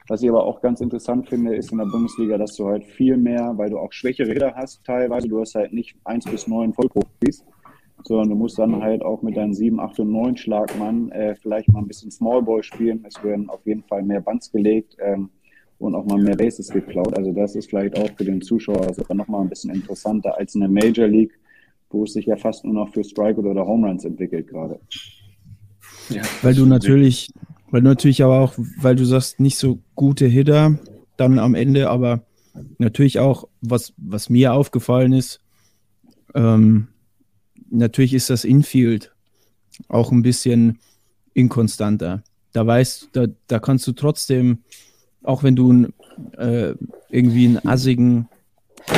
[0.09, 3.17] Was ich aber auch ganz interessant finde, ist in der Bundesliga, dass du halt viel
[3.17, 6.73] mehr, weil du auch schwächere Räder hast teilweise, du hast halt nicht 1 bis 9
[6.73, 7.45] Vollprofis,
[8.05, 11.69] sondern du musst dann halt auch mit deinen 7, 8 und 9 Schlagmann äh, vielleicht
[11.73, 13.05] mal ein bisschen Smallball spielen.
[13.07, 14.97] Es werden auf jeden Fall mehr Bands gelegt.
[15.01, 15.31] Ähm,
[15.79, 17.17] und auch mal mehr Bases geklaut.
[17.17, 20.55] Also das ist vielleicht auch für den Zuschauer sogar noch mal ein bisschen interessanter als
[20.55, 21.39] in der Major League,
[21.91, 24.81] wo es sich ja fast nur noch für Strike oder Home Runs entwickelt gerade.
[26.09, 27.31] Ja, weil du natürlich,
[27.71, 30.79] weil du natürlich aber auch, weil du sagst, nicht so gute Hitter
[31.17, 32.23] dann am Ende, aber
[32.79, 35.41] natürlich auch, was, was mir aufgefallen ist,
[36.35, 36.89] ähm,
[37.71, 39.13] natürlich ist das Infield
[39.89, 40.79] auch ein bisschen
[41.35, 42.23] inkonstanter.
[42.53, 44.59] Da weißt, da, da kannst du trotzdem
[45.27, 45.93] auch wenn du ein,
[46.39, 46.75] äh,
[47.11, 48.29] irgendwie einen assigen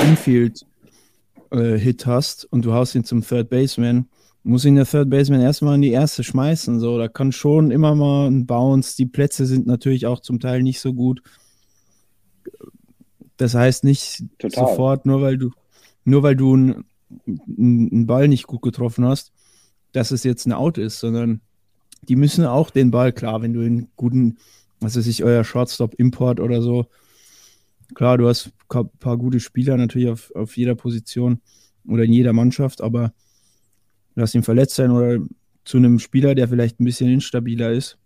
[0.08, 4.06] Infield-Hit äh, hast und du haust ihn zum Third Baseman,
[4.42, 6.80] muss ihn der Third Baseman erstmal in die erste schmeißen.
[6.80, 8.96] So, da kann schon immer mal ein Bounce.
[8.96, 11.22] Die Plätze sind natürlich auch zum Teil nicht so gut.
[13.36, 14.68] Das heißt nicht Total.
[14.68, 15.50] sofort, nur weil du,
[16.04, 16.84] nur weil du einen,
[17.26, 19.32] einen Ball nicht gut getroffen hast,
[19.92, 21.40] dass es jetzt ein Out ist, sondern
[22.02, 24.38] die müssen auch den Ball, klar, wenn du einen guten
[24.80, 26.86] was weiß ich, euer Shortstop-Import oder so.
[27.94, 31.40] Klar, du hast ein paar gute Spieler natürlich auf, auf jeder Position
[31.86, 33.12] oder in jeder Mannschaft, aber
[34.14, 35.18] lass ihn verletzt sein oder
[35.64, 37.98] zu einem Spieler, der vielleicht ein bisschen instabiler ist.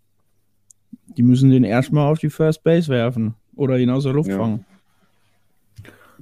[1.17, 4.37] Die müssen den erstmal auf die First Base werfen oder ihn aus der Luft ja.
[4.37, 4.65] fangen.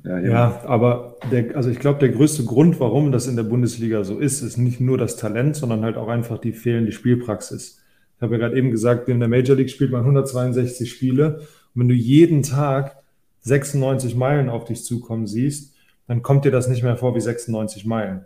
[0.04, 0.30] Ja, ja.
[0.30, 4.18] ja, aber der, also ich glaube, der größte Grund, warum das in der Bundesliga so
[4.18, 7.81] ist, ist nicht nur das Talent, sondern halt auch einfach die fehlende Spielpraxis.
[8.22, 11.40] Ich habe ja gerade eben gesagt, in der Major League spielt man 162 Spiele.
[11.74, 12.98] Und wenn du jeden Tag
[13.40, 15.74] 96 Meilen auf dich zukommen siehst,
[16.06, 18.26] dann kommt dir das nicht mehr vor wie 96 Meilen.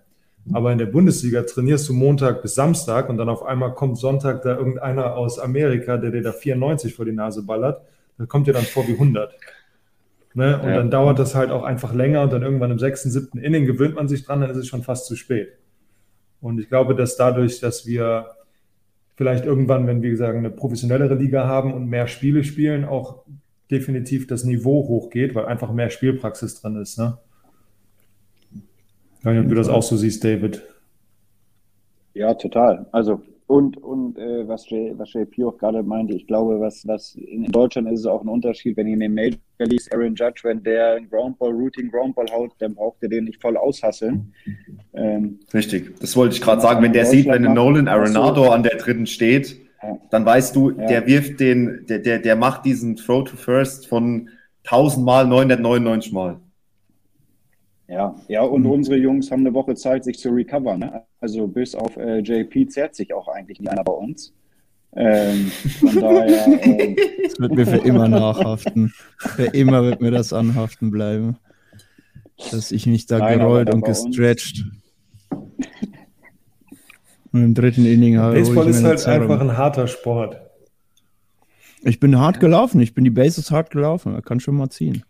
[0.52, 4.42] Aber in der Bundesliga trainierst du Montag bis Samstag und dann auf einmal kommt Sonntag
[4.42, 7.82] da irgendeiner aus Amerika, der dir da 94 vor die Nase ballert.
[8.18, 9.34] Dann kommt dir dann vor wie 100.
[10.34, 10.60] Ne?
[10.60, 10.76] Und ja.
[10.76, 13.96] dann dauert das halt auch einfach länger und dann irgendwann im sechsten, siebten Inning gewöhnt
[13.96, 15.54] man sich dran, dann ist es schon fast zu spät.
[16.42, 18.36] Und ich glaube, dass dadurch, dass wir
[19.16, 23.24] vielleicht irgendwann, wenn wir sagen, eine professionellere Liga haben und mehr Spiele spielen, auch
[23.72, 27.00] definitiv das Niveau hochgeht, weil einfach mehr Spielpraxis drin ist.
[27.00, 27.18] Ne?
[29.20, 30.62] Ich weiß nicht, ob du das auch so siehst, David.
[32.14, 32.86] Ja, total.
[32.92, 37.16] Also und, und äh, was, Jay, was JP auch gerade meinte, ich glaube, was, was
[37.16, 40.42] in Deutschland ist es auch ein Unterschied, wenn ihr in den Major Leagues Aaron Judge,
[40.44, 44.34] wenn der einen Groundball, Routing Groundball haut, dann braucht ihr den nicht voll aushasseln.
[44.94, 46.82] Ähm, Richtig, das wollte ich gerade sagen.
[46.82, 49.60] Wenn der sieht, wenn Nolan Arenado an der dritten steht,
[50.10, 50.88] dann weißt du, ja.
[50.88, 54.30] der wirft den, der, der, der macht diesen Throw to First von
[54.64, 56.40] 1000 Mal 999 Mal.
[57.88, 58.72] Ja, ja, und mhm.
[58.72, 60.80] unsere Jungs haben eine Woche Zeit, sich zu recovern.
[60.80, 61.04] Ne?
[61.20, 64.34] Also bis auf äh, JP zerrt sich auch eigentlich nie einer bei uns.
[64.96, 66.46] Ähm, von daher.
[66.66, 68.94] Ähm, das wird mir für immer nachhaften.
[69.18, 71.38] Für immer wird mir das anhaften bleiben.
[72.52, 74.66] Dass ich mich da Nein, gerollt und gestretched.
[77.32, 79.24] Und im dritten Inning habe Baseball ist halt Zerrung.
[79.24, 80.40] einfach ein harter Sport.
[81.84, 82.80] Ich bin hart gelaufen.
[82.80, 84.16] Ich bin die Bases hart gelaufen.
[84.16, 85.04] Er kann schon mal ziehen.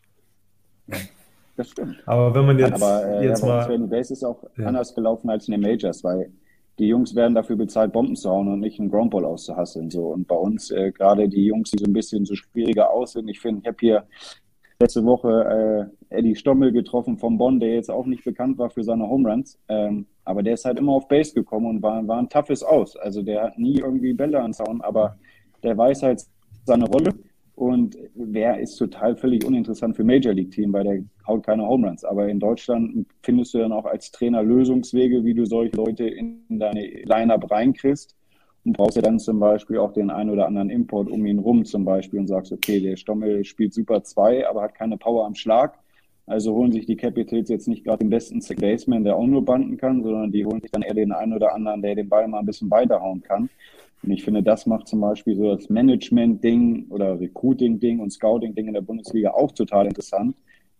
[1.56, 1.98] Das stimmt.
[2.06, 3.66] Aber wenn man jetzt, aber, äh, jetzt mal.
[3.78, 4.66] Die Bases auch ja.
[4.66, 6.32] anders gelaufen als in den Majors, weil
[6.80, 9.90] die Jungs werden dafür bezahlt, Bomben zu hauen und nicht einen Groundball auszuhasseln.
[9.90, 10.08] So.
[10.08, 13.40] Und bei uns, äh, gerade die Jungs, die so ein bisschen so schwieriger aussehen, ich
[13.40, 14.04] finde, ich habe hier
[14.80, 18.84] letzte Woche äh, Eddie Stommel getroffen vom Bonn, der jetzt auch nicht bekannt war für
[18.84, 19.58] seine Home Runs.
[19.70, 22.98] Ähm, aber der ist halt immer auf Base gekommen und war, war ein toughes Aus.
[22.98, 25.16] Also der hat nie irgendwie Bälle anzauen, aber
[25.64, 26.24] der weiß halt
[26.66, 27.14] seine Rolle.
[27.56, 31.88] Und wer ist total völlig uninteressant für Major League Team, weil der haut keine Home
[31.88, 32.04] Runs.
[32.04, 36.44] Aber in Deutschland findest du dann auch als Trainer Lösungswege, wie du solche Leute in
[36.50, 38.16] deine Line-Up reinkriegst.
[38.66, 41.64] Und brauchst ja dann zum Beispiel auch den einen oder anderen Import um ihn rum
[41.66, 45.36] zum Beispiel und sagst, okay, der Stommel spielt super zwei, aber hat keine Power am
[45.36, 45.78] Schlag.
[46.28, 49.46] Also holen sich die Capitals jetzt nicht gerade den besten Second Baseman, der auch nur
[49.46, 52.28] banden kann, sondern die holen sich dann eher den einen oder anderen, der den Ball
[52.28, 53.50] mal ein bisschen weiterhauen kann.
[54.06, 58.74] Und ich finde, das macht zum Beispiel so das Management-Ding oder Recruiting-Ding und Scouting-Ding in
[58.76, 60.36] der Bundesliga auch total interessant,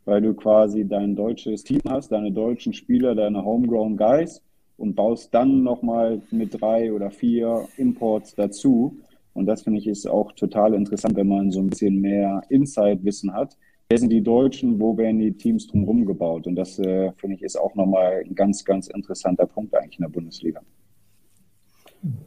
[0.06, 4.44] weil du quasi dein deutsches Team hast, deine deutschen Spieler, deine Homegrown Guys
[4.78, 8.96] und baust dann nochmal mit drei oder vier Imports dazu.
[9.34, 13.34] Und das finde ich ist auch total interessant, wenn man so ein bisschen mehr Inside-Wissen
[13.34, 13.58] hat.
[13.90, 14.80] Wer sind die Deutschen?
[14.80, 16.46] Wo werden die Teams drumherum gebaut?
[16.46, 20.04] Und das äh, finde ich ist auch nochmal ein ganz, ganz interessanter Punkt eigentlich in
[20.04, 20.62] der Bundesliga.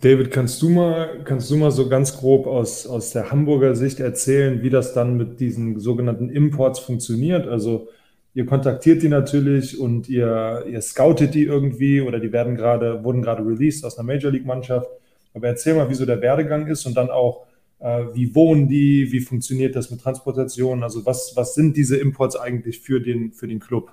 [0.00, 4.00] David, kannst du mal, kannst du mal so ganz grob aus, aus der Hamburger Sicht
[4.00, 7.46] erzählen, wie das dann mit diesen sogenannten Imports funktioniert?
[7.46, 7.86] Also
[8.34, 13.22] ihr kontaktiert die natürlich und ihr, ihr scoutet die irgendwie oder die werden gerade, wurden
[13.22, 14.90] gerade released aus einer Major League Mannschaft.
[15.32, 17.46] Aber erzähl mal, wie so der Werdegang ist und dann auch,
[17.78, 20.82] äh, wie wohnen die, wie funktioniert das mit Transportation?
[20.82, 23.92] Also was, was sind diese Imports eigentlich für den, für den Club?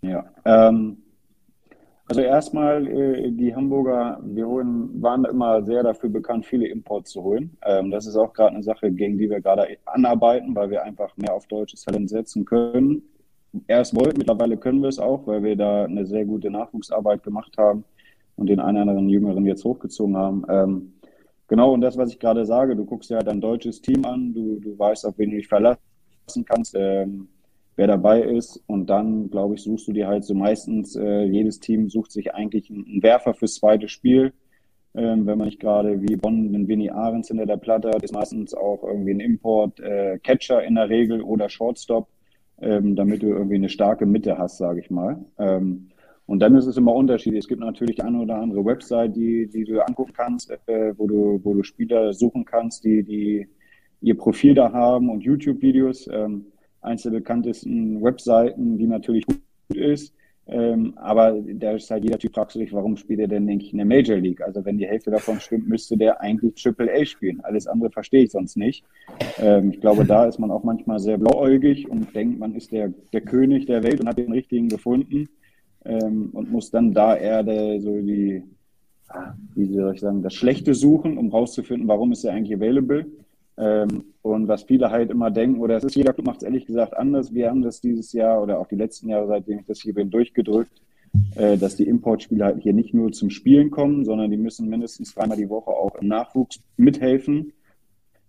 [0.00, 1.03] Ja, ähm,
[2.06, 7.22] also erstmal, äh, die Hamburger, wir holen, waren immer sehr dafür bekannt, viele Imports zu
[7.22, 7.56] holen.
[7.64, 11.16] Ähm, das ist auch gerade eine Sache, gegen die wir gerade anarbeiten, weil wir einfach
[11.16, 13.02] mehr auf deutsches Talent setzen können.
[13.68, 17.56] Erst wollten, mittlerweile können wir es auch, weil wir da eine sehr gute Nachwuchsarbeit gemacht
[17.56, 17.84] haben
[18.36, 20.44] und den einen oder anderen Jüngeren jetzt hochgezogen haben.
[20.48, 20.92] Ähm,
[21.48, 24.60] genau, und das, was ich gerade sage, du guckst ja dein deutsches Team an, du,
[24.60, 25.78] du weißt, auf wen du dich verlassen
[26.44, 26.74] kannst.
[26.76, 27.28] Ähm,
[27.76, 28.62] wer dabei ist.
[28.66, 32.34] Und dann, glaube ich, suchst du dir halt so meistens, äh, jedes Team sucht sich
[32.34, 34.32] eigentlich einen Werfer fürs zweite Spiel.
[34.96, 38.14] Ähm, wenn man nicht gerade wie Bonn einen Vinny Ahrens hinter der Platte hat, ist
[38.14, 42.08] meistens auch irgendwie ein Import, äh, Catcher in der Regel oder Shortstop,
[42.60, 45.24] ähm, damit du irgendwie eine starke Mitte hast, sage ich mal.
[45.38, 45.88] Ähm,
[46.26, 47.40] und dann ist es immer unterschiedlich.
[47.40, 51.40] Es gibt natürlich eine oder andere Website, die, die du angucken kannst, äh, wo du,
[51.42, 53.48] wo du Spieler suchen kannst, die, die
[54.00, 56.08] ihr Profil da haben und YouTube-Videos.
[56.10, 56.46] Ähm,
[56.84, 60.14] eines der bekanntesten Webseiten, die natürlich gut ist.
[60.46, 63.78] Ähm, aber da ist halt jeder Typ fragt sich, warum spielt er denn nicht in
[63.78, 64.42] der Major League?
[64.42, 67.40] Also wenn die Hälfte davon stimmt, müsste der eigentlich Triple A spielen.
[67.42, 68.84] Alles andere verstehe ich sonst nicht.
[69.38, 72.92] Ähm, ich glaube, da ist man auch manchmal sehr blauäugig und denkt, man ist der,
[73.12, 75.28] der König der Welt und hat den richtigen gefunden
[75.86, 78.42] ähm, und muss dann da eher der, so die,
[79.08, 83.06] ah, wie soll ich sagen, das Schlechte suchen, um rauszufinden, warum ist er eigentlich available.
[83.56, 86.66] Ähm, und was viele halt immer denken, oder es ist jeder Club macht es ehrlich
[86.66, 87.32] gesagt anders.
[87.32, 90.10] Wir haben das dieses Jahr oder auch die letzten Jahre, seitdem ich das hier bin,
[90.10, 90.82] durchgedrückt,
[91.36, 95.14] äh, dass die Importspieler halt hier nicht nur zum Spielen kommen, sondern die müssen mindestens
[95.14, 97.52] dreimal die Woche auch im Nachwuchs mithelfen,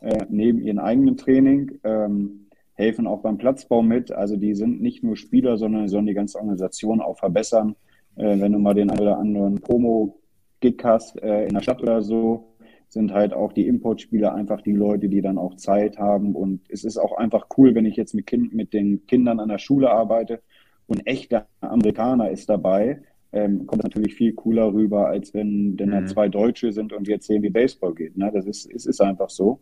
[0.01, 4.11] äh, neben ihrem eigenen Training, ähm, helfen auch beim Platzbau mit.
[4.11, 7.75] Also die sind nicht nur Spieler, sondern sollen die ganze Organisation auch verbessern.
[8.15, 12.01] Äh, wenn du mal den einen oder anderen Promo-Gig hast äh, in der Stadt oder
[12.01, 12.54] so,
[12.95, 16.33] sind halt auch die Importspieler einfach die Leute, die dann auch Zeit haben.
[16.33, 19.49] Und es ist auch einfach cool, wenn ich jetzt mit, kind, mit den Kindern an
[19.49, 20.41] der Schule arbeite
[20.87, 23.01] und echter Amerikaner ist dabei,
[23.33, 25.91] ähm, kommt es natürlich viel cooler rüber, als wenn, wenn mhm.
[25.91, 28.15] da zwei Deutsche sind und die erzählen, wie Baseball geht.
[28.17, 28.31] Ne?
[28.33, 29.59] Das ist, es ist einfach so.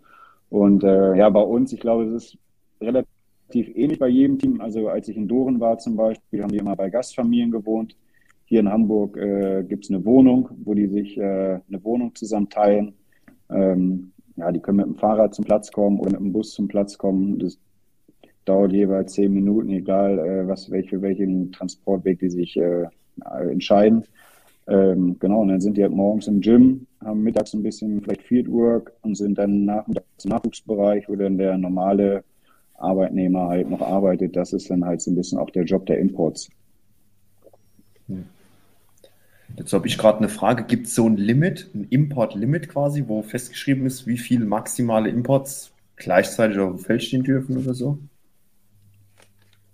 [0.49, 2.37] Und äh, ja, bei uns, ich glaube, es ist
[2.79, 4.61] relativ ähnlich bei jedem Team.
[4.61, 7.97] Also als ich in Doren war zum Beispiel, haben die immer bei Gastfamilien gewohnt.
[8.45, 12.49] Hier in Hamburg äh, gibt es eine Wohnung, wo die sich äh, eine Wohnung zusammen
[12.49, 12.93] teilen.
[13.53, 16.67] Ähm, ja, die können mit dem Fahrrad zum Platz kommen oder mit dem Bus zum
[16.67, 17.39] Platz kommen.
[17.39, 17.57] Das
[18.45, 22.87] dauert jeweils zehn Minuten, egal äh, was, welche, welchen Transportweg die sich äh,
[23.49, 24.03] entscheiden.
[24.67, 28.23] Ähm, genau, und dann sind die halt morgens im Gym, haben mittags ein bisschen vielleicht
[28.23, 32.23] Fieldwork und sind dann nachmittags im Nachwuchsbereich, wo dann der normale
[32.75, 34.35] Arbeitnehmer halt noch arbeitet.
[34.35, 36.49] Das ist dann halt so ein bisschen auch der Job der Imports.
[39.57, 40.63] Jetzt habe ich gerade eine Frage.
[40.63, 45.71] Gibt es so ein Limit, ein Import-Limit quasi, wo festgeschrieben ist, wie viele maximale Imports
[45.95, 47.99] gleichzeitig auf dem Feld stehen dürfen oder so?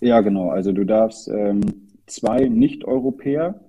[0.02, 0.50] Ja, genau.
[0.50, 1.62] Also du darfst ähm,
[2.08, 3.60] zwei Nicht-Europäer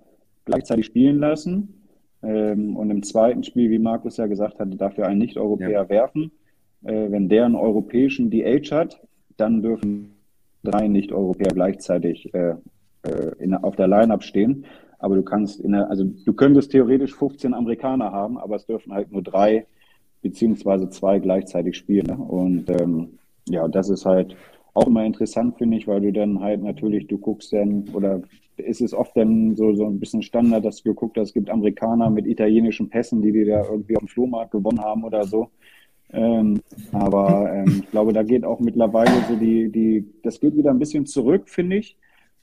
[0.44, 1.74] gleichzeitig spielen lassen.
[2.22, 5.88] Ähm, und im zweiten Spiel, wie Markus ja gesagt hatte, dafür einen Nicht-Europäer ja.
[5.88, 6.32] werfen.
[6.84, 9.00] Äh, wenn der einen europäischen DH hat,
[9.36, 10.16] dann dürfen
[10.62, 12.54] drei Nicht-Europäer gleichzeitig äh,
[13.02, 14.66] äh, in, auf der Line-Up stehen.
[15.00, 18.92] Aber du kannst in der, also du könntest theoretisch 15 Amerikaner haben, aber es dürfen
[18.92, 19.66] halt nur drei
[20.22, 22.06] beziehungsweise zwei gleichzeitig spielen.
[22.06, 22.16] Ne?
[22.16, 24.36] Und ähm, ja, das ist halt
[24.74, 28.22] auch immer interessant, finde ich, weil du dann halt natürlich, du guckst dann, oder
[28.56, 31.50] ist es oft dann so, so ein bisschen Standard, dass du geguckt hast, es gibt
[31.50, 35.50] Amerikaner mit italienischen Pässen, die die da irgendwie dem Flohmarkt gewonnen haben oder so.
[36.12, 36.60] Ähm,
[36.92, 40.78] aber ähm, ich glaube, da geht auch mittlerweile so die, die, das geht wieder ein
[40.78, 41.96] bisschen zurück, finde ich,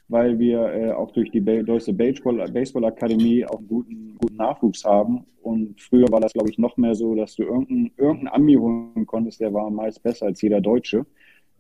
[0.10, 4.86] weil wir äh, auch durch die Deutsche Baseball, Baseball Akademie auch einen guten, guten Nachwuchs
[4.86, 5.26] haben.
[5.42, 9.06] Und früher war das, glaube ich, noch mehr so, dass du irgendeinen irgendein Ami holen
[9.06, 11.06] konntest, der war meist besser als jeder Deutsche.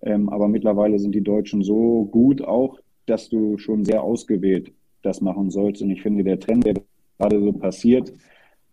[0.01, 5.21] Ähm, aber mittlerweile sind die Deutschen so gut auch, dass du schon sehr ausgewählt das
[5.21, 5.81] machen sollst.
[5.81, 6.75] Und ich finde, der Trend, der
[7.17, 8.13] gerade so passiert,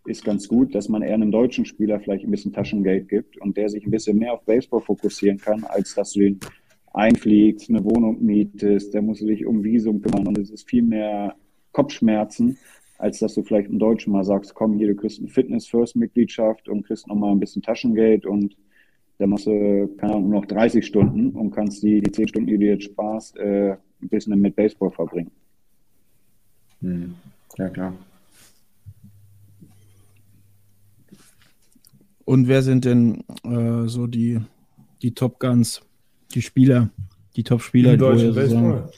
[0.05, 3.57] ist ganz gut, dass man eher einem deutschen Spieler vielleicht ein bisschen Taschengeld gibt und
[3.57, 6.39] der sich ein bisschen mehr auf Baseball fokussieren kann, als dass du den
[6.95, 11.35] einfliegst, eine Wohnung mietest, der muss sich um Visum kümmern und es ist viel mehr
[11.71, 12.57] Kopfschmerzen,
[12.97, 16.83] als dass du vielleicht im Deutschen mal sagst, komm hier, du kriegst eine Fitness-First-Mitgliedschaft und
[16.83, 18.55] kriegst nochmal ein bisschen Taschengeld und
[19.17, 22.47] dann machst du, keine Ahnung, nur noch 30 Stunden und kannst die, die 10 Stunden,
[22.47, 25.31] die du jetzt sparst, äh, ein bisschen mit Baseball verbringen.
[26.81, 27.15] Hm.
[27.57, 27.93] Ja, klar.
[32.25, 34.39] Und wer sind denn äh, so die,
[35.01, 35.81] die Top Guns,
[36.33, 36.89] die Spieler,
[37.35, 38.89] die Top-Spieler Baseball?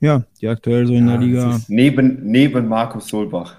[0.00, 1.60] Ja, die aktuell so in ja, der Liga.
[1.68, 3.56] Neben, neben Markus Solbach.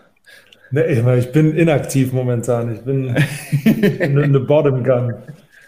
[0.71, 2.75] Nee, ich bin inaktiv momentan.
[2.75, 3.09] Ich bin
[4.01, 5.13] eine Bottom Gun.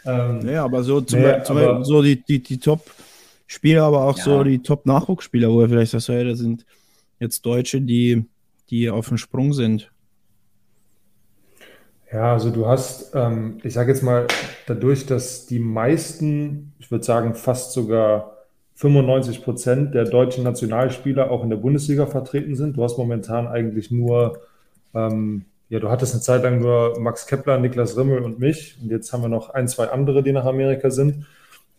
[0.06, 4.17] Ähm, ja, aber so, zum, nee, zum aber, so die, die, die Top-Spieler, aber auch
[4.17, 4.23] ja.
[4.23, 6.65] so die Top-Nachwuchsspieler, wo er vielleicht das hey, das sind
[7.19, 8.26] jetzt Deutsche, die,
[8.69, 9.91] die auf dem Sprung sind.
[12.12, 14.28] Ja, also du hast, ähm, ich sage jetzt mal,
[14.65, 18.38] dadurch, dass die meisten, ich würde sagen fast sogar
[18.76, 22.78] 95 Prozent der deutschen Nationalspieler auch in der Bundesliga vertreten sind.
[22.78, 24.39] Du hast momentan eigentlich nur,
[24.93, 28.78] ähm, ja, du hattest eine Zeit lang nur Max Kepler, Niklas Rimmel und mich.
[28.82, 31.26] Und jetzt haben wir noch ein, zwei andere, die nach Amerika sind.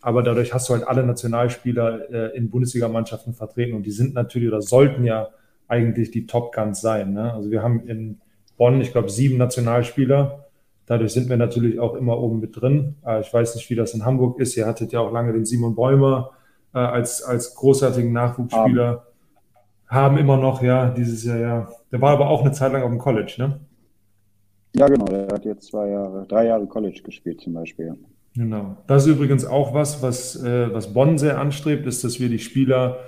[0.01, 3.75] Aber dadurch hast du halt alle Nationalspieler äh, in Bundesligamannschaften vertreten.
[3.75, 5.29] Und die sind natürlich oder sollten ja
[5.67, 7.13] eigentlich die Top Guns sein.
[7.13, 7.33] Ne?
[7.33, 8.19] Also wir haben in
[8.59, 10.45] Bonn, ich glaube, sieben Nationalspieler.
[10.85, 12.95] Dadurch sind wir natürlich auch immer oben mit drin.
[13.05, 14.57] Äh, ich weiß nicht, wie das in Hamburg ist.
[14.57, 16.31] Ihr hattet ja auch lange den Simon Bäumer
[16.75, 19.05] äh, als, als großartigen Nachwuchsspieler.
[19.87, 20.15] Haben.
[20.15, 21.69] haben immer noch, ja, dieses Jahr, ja.
[21.91, 23.61] Der war aber auch eine Zeit lang auf dem College, ne?
[24.75, 25.05] Ja, genau.
[25.05, 27.95] Der hat jetzt zwei Jahre, drei Jahre College gespielt zum Beispiel.
[28.35, 28.75] Genau.
[28.87, 32.39] Das ist übrigens auch was, was, äh, was Bonn sehr anstrebt, ist, dass wir die
[32.39, 32.99] Spieler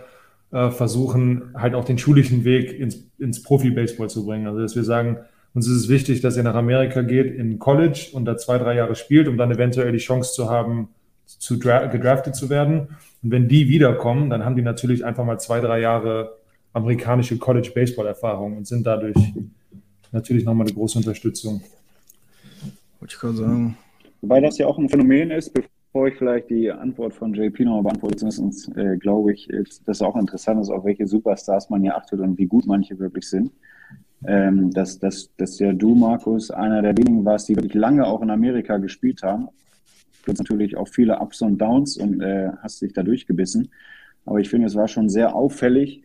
[0.54, 4.48] versuchen, halt auch den schulischen Weg ins, ins Profi-Baseball zu bringen.
[4.48, 5.20] Also, dass wir sagen,
[5.54, 8.76] uns ist es wichtig, dass ihr nach Amerika geht, in College und da zwei, drei
[8.76, 10.90] Jahre spielt, um dann eventuell die Chance zu haben,
[11.26, 12.88] zu gedraftet zu werden.
[13.22, 16.38] Und wenn die wiederkommen, dann haben die natürlich einfach mal zwei, drei Jahre
[16.74, 19.18] amerikanische College-Baseball-Erfahrung und sind dadurch
[20.14, 21.62] natürlich nochmal eine große Unterstützung.
[23.00, 23.78] Wollte ich gerade sagen.
[24.22, 27.84] Wobei das ja auch ein Phänomen ist, bevor ich vielleicht die Antwort von JP nochmal
[27.84, 31.98] beantworte, zumindest äh, glaube ich, ist, dass auch interessant ist, auf welche Superstars man hier
[31.98, 33.52] achtet und wie gut manche wirklich sind
[34.26, 38.22] ähm, dass, dass, dass ja du, Markus, einer der wenigen warst, die wirklich lange auch
[38.22, 39.48] in Amerika gespielt haben.
[40.24, 43.72] Du hast natürlich auch viele Ups und Downs und äh, hast dich da durchgebissen.
[44.26, 46.04] Aber ich finde, es war schon sehr auffällig,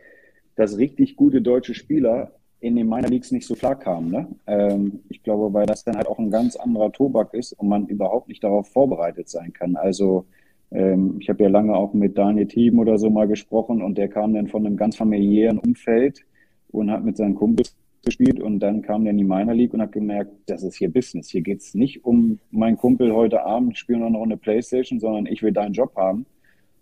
[0.54, 4.10] dass richtig gute deutsche Spieler in den Minor Leagues nicht so klar kamen.
[4.10, 4.26] Ne?
[4.46, 7.86] Ähm, ich glaube, weil das dann halt auch ein ganz anderer Tobak ist und man
[7.86, 9.76] überhaupt nicht darauf vorbereitet sein kann.
[9.76, 10.24] Also
[10.70, 14.08] ähm, ich habe ja lange auch mit Daniel Thieben oder so mal gesprochen und der
[14.08, 16.24] kam dann von einem ganz familiären Umfeld
[16.68, 17.76] und hat mit seinen Kumpels
[18.06, 20.90] gespielt und dann kam der in die Minor League und hat gemerkt, das ist hier
[20.90, 21.28] Business.
[21.28, 25.26] Hier geht es nicht um meinen Kumpel heute Abend, ich spiele noch eine Playstation, sondern
[25.26, 26.24] ich will deinen Job haben.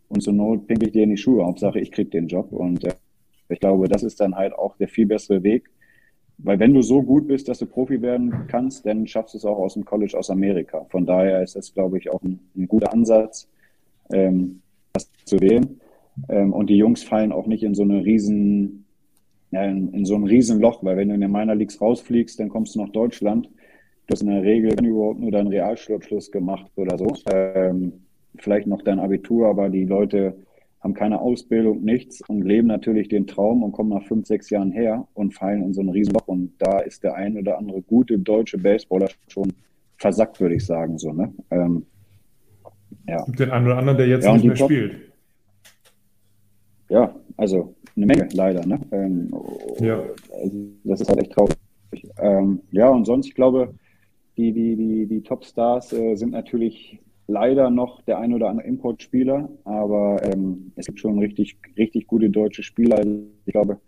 [0.08, 1.44] Und zur Not pinkel ich dir in die Schuhe.
[1.44, 2.52] Hauptsache, ich krieg den Job.
[2.52, 2.94] Und äh,
[3.48, 5.70] ich glaube, das ist dann halt auch der viel bessere Weg.
[6.38, 9.44] Weil wenn du so gut bist, dass du Profi werden kannst, dann schaffst du es
[9.44, 10.84] auch aus dem College aus Amerika.
[10.90, 13.48] Von daher ist das, glaube ich, auch ein, ein guter Ansatz,
[14.12, 14.60] ähm,
[14.92, 15.80] das zu wählen.
[16.28, 18.83] Ähm, und die Jungs fallen auch nicht in so eine riesen
[19.54, 22.48] ja, in, in so ein Riesenloch, weil wenn du in der Minor Leagues rausfliegst, dann
[22.48, 23.48] kommst du nach Deutschland.
[24.06, 27.06] Du hast in der Regel überhaupt nur deinen Realschulabschluss gemacht oder so.
[27.32, 27.92] Ähm,
[28.36, 30.34] vielleicht noch dein Abitur, aber die Leute
[30.80, 34.70] haben keine Ausbildung, nichts und leben natürlich den Traum und kommen nach fünf, sechs Jahren
[34.72, 36.26] her und fallen in so ein Riesenloch.
[36.28, 39.52] Und da ist der ein oder andere gute deutsche Baseballer schon
[39.96, 40.98] versackt, würde ich sagen.
[40.98, 41.32] So, ne?
[41.50, 41.86] Ähm,
[43.08, 43.24] ja.
[43.26, 44.96] Den einen oder anderen, der jetzt Ja, nicht mehr Top- spielt.
[46.90, 48.66] ja, also eine Menge leider.
[48.66, 48.80] Ne?
[48.92, 49.30] Ähm,
[49.80, 50.02] Ja.
[50.42, 51.56] also das ist halt echt traurig.
[52.18, 53.74] Ähm, ja, und sonst, ich glaube,
[54.36, 59.48] die, die, die, die Topstars äh, sind natürlich leider noch der ein oder andere Importspieler,
[59.64, 63.00] aber ähm, es gibt schon richtig, richtig gute deutsche Spieler.
[63.46, 63.78] Ich glaube,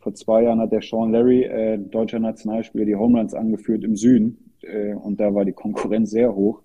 [0.00, 3.96] vor zwei Jahren hat der Sean Larry, äh, deutscher Nationalspieler, die Home Runs angeführt im
[3.96, 6.62] Süden äh, und da war die Konkurrenz sehr hoch,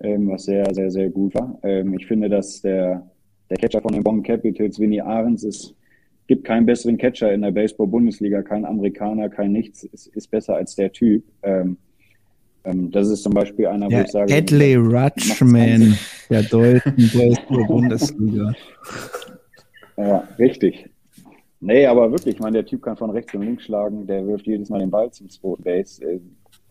[0.00, 1.58] ähm, was sehr, sehr, sehr gut war.
[1.62, 3.06] Ähm, ich finde, dass der,
[3.50, 5.74] der Catcher von den Bonn Capitals, Vinny Ahrens, ist
[6.28, 10.76] gibt keinen besseren Catcher in der Baseball-Bundesliga, kein Amerikaner, kein nichts, ist, ist besser als
[10.76, 11.24] der Typ.
[11.42, 11.76] Ähm,
[12.64, 15.98] ähm, das ist zum Beispiel einer, wo Ja, ich sage, keinen Rutschman
[16.30, 18.52] der deutschen Baseball-Bundesliga.
[19.96, 20.88] Ja, richtig.
[21.58, 24.46] Nee, aber wirklich, ich meine, der Typ kann von rechts und links schlagen, der wirft
[24.46, 26.00] jedes Mal den Ball zum zweiten Base.
[26.04, 26.20] Äh,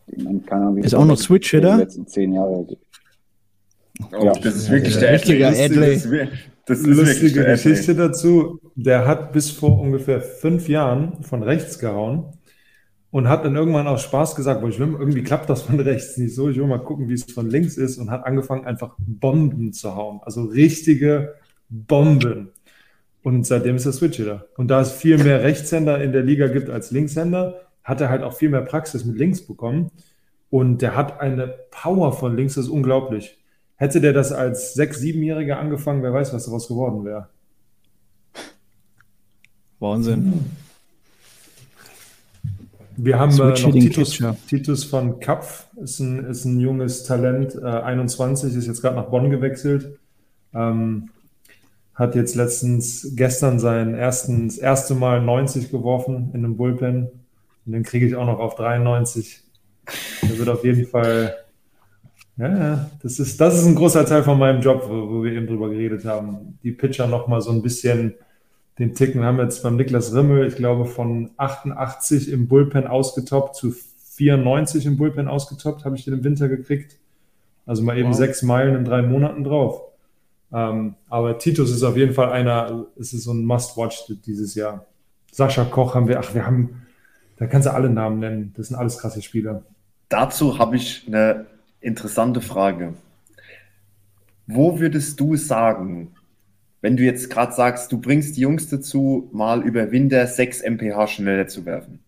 [0.07, 1.75] ich meine, keine Ahnung, wie Ist auch noch die Switch-Hitter?
[1.75, 2.65] letzten zehn Jahre.
[4.13, 4.31] Oh, Ja.
[4.31, 6.29] Das ist wirklich Ja, der richtiger Lustige, Adley.
[6.67, 7.45] Das ist, Lustige.
[7.45, 8.59] Geschichte dazu.
[8.75, 12.37] Der hat bis vor ungefähr fünf Jahren von rechts gehauen
[13.09, 16.17] und hat dann irgendwann aus Spaß gesagt, boah, ich will, irgendwie klappt das von rechts
[16.17, 18.95] nicht so, ich will mal gucken, wie es von links ist und hat angefangen, einfach
[18.99, 20.19] Bomben zu hauen.
[20.23, 21.35] Also richtige
[21.69, 22.49] Bomben.
[23.23, 24.47] Und seitdem ist er Switch-Hitter.
[24.57, 28.23] Und da es viel mehr Rechtshänder in der Liga gibt als Linkshänder, hat er halt
[28.23, 29.89] auch viel mehr Praxis mit links bekommen.
[30.49, 33.37] Und der hat eine Power von links, das ist unglaublich.
[33.77, 37.29] Hätte der das als sechs-, siebenjähriger angefangen, wer weiß, was daraus geworden wäre.
[39.79, 40.45] Wahnsinn.
[42.97, 44.19] Wir haben äh, noch Titus.
[44.47, 49.05] Titus von Kapf, ist ein, ist ein junges Talent, äh, 21, ist jetzt gerade nach
[49.05, 49.99] Bonn gewechselt.
[50.53, 51.09] Ähm,
[51.93, 57.09] hat jetzt letztens, gestern sein ersten, das erste Mal 90 geworfen in einem Bullpen.
[57.65, 59.43] Und den kriege ich auch noch auf 93.
[60.23, 61.35] Der wird auf jeden Fall,
[62.37, 65.47] ja, ja, das ist, das ist ein großer Teil von meinem Job, wo, wir eben
[65.47, 66.59] drüber geredet haben.
[66.63, 68.13] Die Pitcher noch mal so ein bisschen
[68.79, 73.73] den Ticken haben jetzt beim Niklas Rimmel, ich glaube, von 88 im Bullpen ausgetoppt zu
[74.17, 76.97] 94 im Bullpen ausgetoppt, habe ich den im Winter gekriegt.
[77.65, 78.15] Also mal eben Wow.
[78.15, 79.81] sechs Meilen in drei Monaten drauf.
[80.53, 84.85] Ähm, aber Titus ist auf jeden Fall einer, es ist so ein Must-Watch dieses Jahr.
[85.31, 86.83] Sascha Koch haben wir, ach, wir haben,
[87.37, 88.53] da kannst du alle Namen nennen.
[88.55, 89.63] Das sind alles krasse Spieler.
[90.07, 91.47] Dazu habe ich eine
[91.81, 92.93] interessante Frage.
[94.45, 96.13] Wo würdest du sagen,
[96.81, 101.07] wenn du jetzt gerade sagst, du bringst die Jungs dazu, mal über Winter 6 mph
[101.07, 101.99] schneller zu werfen?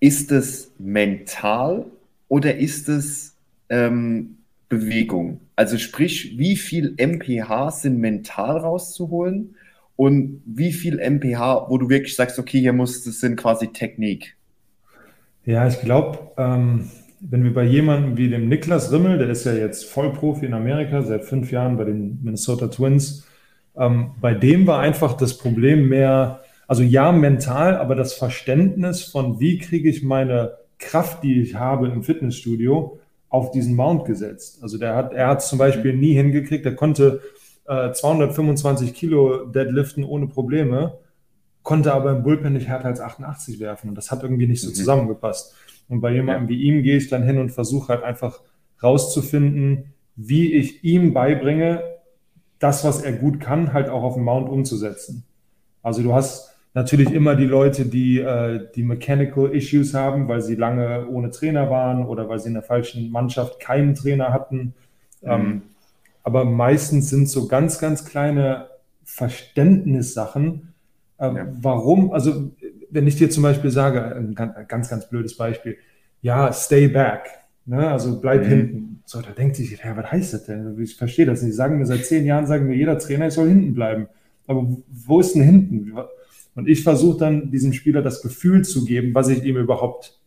[0.00, 1.86] Ist es mental
[2.28, 3.36] oder ist es
[3.68, 4.38] ähm,
[4.68, 5.40] Bewegung?
[5.56, 9.56] Also sprich, wie viel mph sind mental rauszuholen
[9.96, 14.36] und wie viel mph, wo du wirklich sagst, okay, hier muss, das sind quasi Technik.
[15.44, 16.90] Ja, ich glaube, ähm,
[17.20, 21.02] wenn wir bei jemandem wie dem Niklas Rimmel, der ist ja jetzt Vollprofi in Amerika,
[21.02, 23.26] seit fünf Jahren bei den Minnesota Twins,
[23.76, 29.38] ähm, bei dem war einfach das Problem mehr, also ja, mental, aber das Verständnis von,
[29.40, 32.98] wie kriege ich meine Kraft, die ich habe im Fitnessstudio,
[33.28, 34.58] auf diesen Mount gesetzt.
[34.62, 37.20] Also der hat, er hat es zum Beispiel nie hingekriegt, er konnte
[37.68, 40.98] äh, 225 Kilo deadliften ohne Probleme,
[41.62, 44.70] konnte aber im Bullpen nicht härter als 88 werfen und das hat irgendwie nicht so
[44.70, 44.74] Mhm.
[44.74, 45.54] zusammengepasst.
[45.90, 48.40] Und bei jemandem wie ihm gehe ich dann hin und versuche halt einfach
[48.82, 51.82] rauszufinden, wie ich ihm beibringe,
[52.58, 55.24] das, was er gut kann, halt auch auf dem Mount umzusetzen.
[55.82, 60.54] Also du hast natürlich immer die Leute, die äh, die Mechanical Issues haben, weil sie
[60.54, 64.74] lange ohne Trainer waren oder weil sie in der falschen Mannschaft keinen Trainer hatten.
[65.22, 65.62] Ähm,
[66.22, 68.68] aber meistens sind so ganz, ganz kleine
[69.04, 70.74] Verständnissachen,
[71.18, 71.46] äh, Ja.
[71.60, 72.50] warum, also
[72.90, 75.76] wenn ich dir zum Beispiel sage, ein ganz, ganz, ganz blödes Beispiel,
[76.22, 77.28] ja, stay back,
[77.66, 77.88] ne?
[77.88, 78.48] also bleib Mhm.
[78.48, 79.02] hinten.
[79.06, 80.78] So, da denkt sich, ja, was heißt das denn?
[80.80, 81.54] Ich verstehe das nicht.
[81.56, 84.06] Sagen mir seit zehn Jahren, sagen mir jeder Trainer, ich soll hinten bleiben.
[84.46, 85.92] Aber wo ist denn hinten?
[86.54, 90.20] Und ich versuche dann diesem Spieler das Gefühl zu geben, was ich ihm überhaupt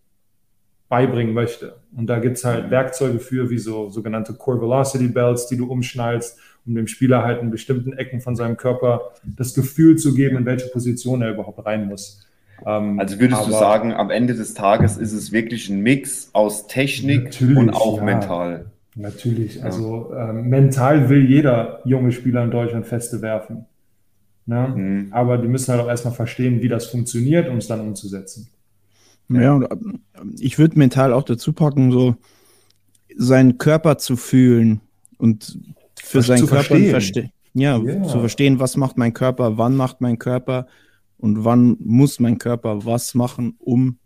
[0.90, 1.78] beibringen möchte.
[1.96, 5.66] Und da gibt es halt Werkzeuge für, wie so sogenannte Core Velocity Belts, die du
[5.72, 10.38] umschnallst, um dem Spieler halt in bestimmten Ecken von seinem Körper das Gefühl zu geben,
[10.38, 12.28] in welche Position er überhaupt rein muss.
[12.66, 16.68] Ähm, Also würdest du sagen, am Ende des Tages ist es wirklich ein Mix aus
[16.68, 18.04] Technik und auch ja.
[18.04, 18.66] mental.
[18.96, 23.66] Natürlich, also ähm, mental will jeder junge Spieler in Deutschland Feste werfen.
[24.46, 24.68] Ne?
[24.76, 25.08] Mhm.
[25.12, 28.50] Aber die müssen halt auch erstmal verstehen, wie das funktioniert, um es dann umzusetzen.
[29.30, 30.02] Ja, und ähm,
[30.40, 32.16] ich würde mental auch dazu packen, so
[33.16, 34.82] seinen Körper zu fühlen
[35.18, 35.58] und
[35.96, 36.90] für was seinen Körper verstehen.
[36.92, 38.04] Verste ja, yeah.
[38.04, 40.68] zu verstehen, was macht mein Körper, wann macht mein Körper
[41.24, 43.98] und wann muss mein Körper was machen, um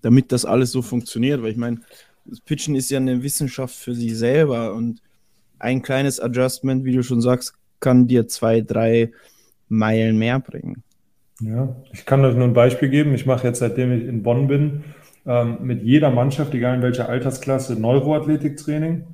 [0.00, 1.42] damit das alles so funktioniert.
[1.42, 1.80] Weil ich meine,
[2.24, 5.02] das Pitchen ist ja eine Wissenschaft für sich selber und
[5.58, 9.12] ein kleines Adjustment, wie du schon sagst, kann dir zwei, drei
[9.68, 10.82] Meilen mehr bringen.
[11.42, 13.12] Ja, ich kann euch nur ein Beispiel geben.
[13.14, 14.84] Ich mache jetzt, seitdem ich in Bonn bin,
[15.26, 19.04] ähm, mit jeder Mannschaft, egal in welcher Altersklasse, Neuroathletiktraining,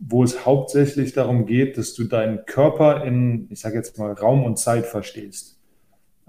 [0.00, 4.44] wo es hauptsächlich darum geht, dass du deinen Körper in, ich sage jetzt mal, Raum
[4.44, 5.56] und Zeit verstehst.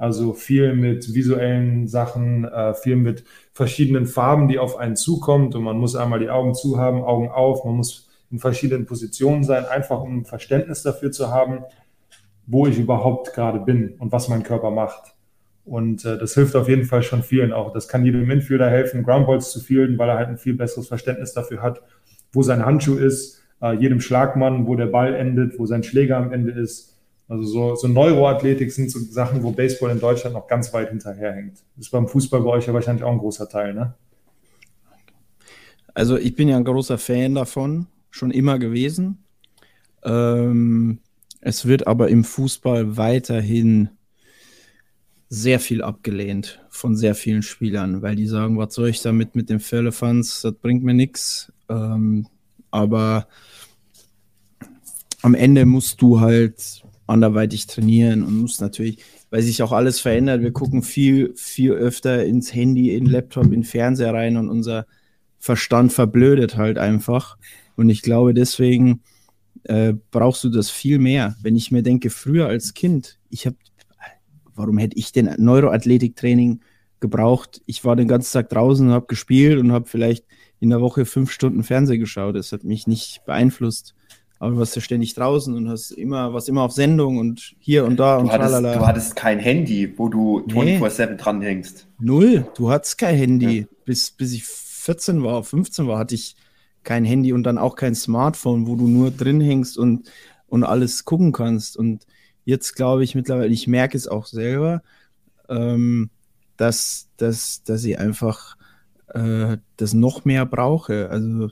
[0.03, 3.23] Also viel mit visuellen Sachen, äh, viel mit
[3.53, 7.29] verschiedenen Farben, die auf einen zukommt und man muss einmal die Augen zu haben, Augen
[7.29, 11.59] auf, man muss in verschiedenen Positionen sein, einfach um ein Verständnis dafür zu haben,
[12.45, 15.15] wo ich überhaupt gerade bin und was mein Körper macht.
[15.63, 17.71] Und äh, das hilft auf jeden Fall schon vielen auch.
[17.71, 21.31] Das kann jedem Infielder helfen, Groundballs zu fielden, weil er halt ein viel besseres Verständnis
[21.31, 21.81] dafür hat,
[22.33, 26.33] wo sein Handschuh ist, äh, jedem Schlagmann, wo der Ball endet, wo sein Schläger am
[26.33, 26.92] Ende ist.
[27.27, 31.59] Also so, so Neuroathletik sind so Sachen, wo Baseball in Deutschland noch ganz weit hinterherhängt.
[31.77, 33.95] Ist beim Fußball bei euch ja wahrscheinlich auch ein großer Teil, ne?
[35.93, 39.23] Also ich bin ja ein großer Fan davon, schon immer gewesen.
[40.03, 40.99] Ähm,
[41.39, 43.89] es wird aber im Fußball weiterhin
[45.29, 49.49] sehr viel abgelehnt von sehr vielen Spielern, weil die sagen, was soll ich damit mit
[49.49, 51.51] dem Firlefanz, das bringt mir nichts.
[51.69, 52.27] Ähm,
[52.69, 53.27] aber
[55.21, 58.99] am Ende musst du halt anderweitig trainieren und musst natürlich,
[59.29, 60.41] weil sich auch alles verändert.
[60.41, 64.85] Wir gucken viel, viel öfter ins Handy, in Laptop, in Fernseher rein und unser
[65.39, 67.37] Verstand verblödet halt einfach.
[67.75, 69.01] Und ich glaube, deswegen
[69.63, 71.35] äh, brauchst du das viel mehr.
[71.41, 73.57] Wenn ich mir denke, früher als Kind, ich habe,
[74.55, 76.61] warum hätte ich denn Neuroathletiktraining
[76.99, 77.61] gebraucht?
[77.65, 80.25] Ich war den ganzen Tag draußen und habe gespielt und habe vielleicht
[80.59, 82.35] in der Woche fünf Stunden Fernsehen geschaut.
[82.35, 83.95] Das hat mich nicht beeinflusst.
[84.43, 87.85] Aber du warst ja ständig draußen und hast immer, was immer auf Sendung und hier
[87.85, 88.77] und da du und hattest, tralala.
[88.77, 91.15] Du hattest kein Handy, wo du 24-7 nee.
[91.15, 91.87] dranhängst.
[91.97, 92.45] Null.
[92.53, 93.59] Du hattest kein Handy.
[93.59, 93.65] Ja.
[93.85, 96.35] Bis, bis ich 14 war, 15 war, hatte ich
[96.83, 100.11] kein Handy und dann auch kein Smartphone, wo du nur drin hängst und,
[100.47, 101.77] und alles gucken kannst.
[101.77, 102.05] Und
[102.43, 104.83] jetzt glaube ich mittlerweile, ich merke es auch selber,
[105.47, 106.09] ähm,
[106.57, 108.57] dass, dass, dass ich einfach
[109.07, 111.09] äh, das noch mehr brauche.
[111.09, 111.49] Also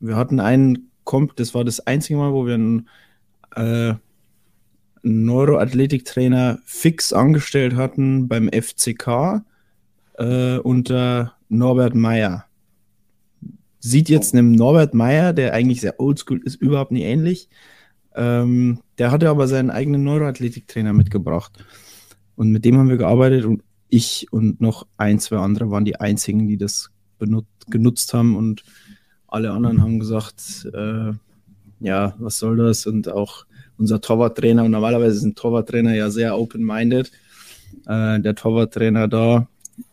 [0.00, 2.88] wir hatten einen Komp, das war das einzige Mal, wo wir einen,
[3.54, 3.94] äh,
[5.02, 9.42] Neuroathletiktrainer fix angestellt hatten beim FCK
[10.14, 12.44] äh, unter Norbert Meyer.
[13.80, 17.48] Sieht jetzt einem Norbert Meyer, der eigentlich sehr oldschool ist, überhaupt nicht ähnlich.
[18.14, 21.64] Ähm, der hatte aber seinen eigenen Neuroathletiktrainer mitgebracht.
[22.36, 26.00] Und mit dem haben wir gearbeitet und ich und noch ein, zwei andere waren die
[26.00, 26.90] einzigen, die das
[27.68, 28.64] genutzt haben und
[29.32, 31.12] alle anderen haben gesagt, äh,
[31.80, 32.86] ja, was soll das?
[32.86, 33.46] Und auch
[33.78, 37.10] unser Torwarttrainer, und normalerweise sind Torwarttrainer ja sehr open-minded.
[37.86, 39.48] Äh, der Torwarttrainer da,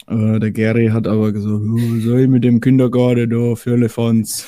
[0.07, 4.45] äh, der Gary hat aber gesagt, oh, soll ich mit dem Kindergarten da für Elefants?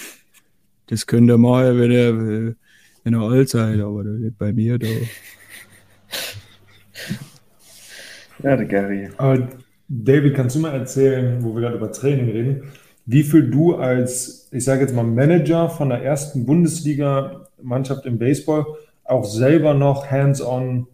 [0.87, 2.55] Das könnt ihr machen, wenn ihr,
[3.03, 4.87] wenn ihr alt seid, aber das wird bei mir da.
[8.43, 9.09] Ja, der Gary.
[9.17, 9.47] Aber
[9.87, 12.63] David, kannst du mal erzählen, wo wir gerade über Training reden,
[13.05, 18.65] wie viel du als, ich sage jetzt mal, Manager von der ersten Bundesliga-Mannschaft im Baseball
[19.05, 20.87] auch selber noch hands-on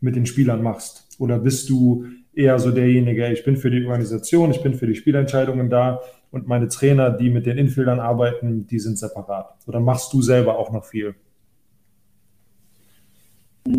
[0.00, 1.16] mit den Spielern machst?
[1.18, 4.96] Oder bist du eher so derjenige, ich bin für die Organisation, ich bin für die
[4.96, 6.00] Spielentscheidungen da
[6.30, 9.54] und meine Trainer, die mit den Infieldern arbeiten, die sind separat.
[9.66, 11.14] Oder machst du selber auch noch viel?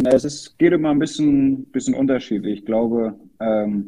[0.06, 2.60] Es ist, geht immer ein bisschen, bisschen unterschiedlich.
[2.60, 3.88] Ich glaube, ähm,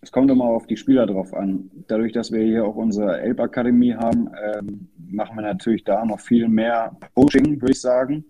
[0.00, 1.70] es kommt immer auf die Spieler drauf an.
[1.88, 6.48] Dadurch, dass wir hier auch unsere Elbakademie haben, ähm, machen wir natürlich da noch viel
[6.48, 8.24] mehr Coaching, würde ich sagen.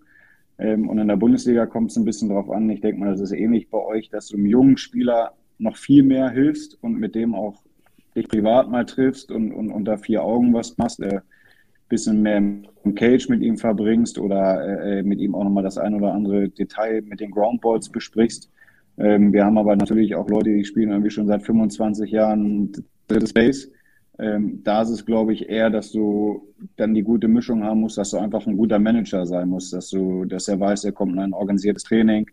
[0.57, 2.69] Ähm, und in der Bundesliga kommt es ein bisschen drauf an.
[2.69, 6.03] Ich denke mal, das ist ähnlich bei euch, dass du einem jungen Spieler noch viel
[6.03, 7.61] mehr hilfst und mit dem auch
[8.15, 11.21] dich privat mal triffst und, und unter vier Augen was machst, äh,
[11.89, 15.95] bisschen mehr im Cage mit ihm verbringst oder äh, mit ihm auch nochmal das ein
[15.95, 18.49] oder andere Detail mit den Groundballs besprichst.
[18.99, 22.71] Ähm, wir haben aber natürlich auch Leute, die spielen irgendwie schon seit 25 Jahren
[23.07, 23.69] drittes Base.
[24.19, 27.97] Ähm, da ist es, glaube ich, eher, dass du dann die gute Mischung haben musst,
[27.97, 31.13] dass du einfach ein guter Manager sein musst, dass du, dass er weiß, er kommt
[31.13, 32.29] in ein organisiertes Training,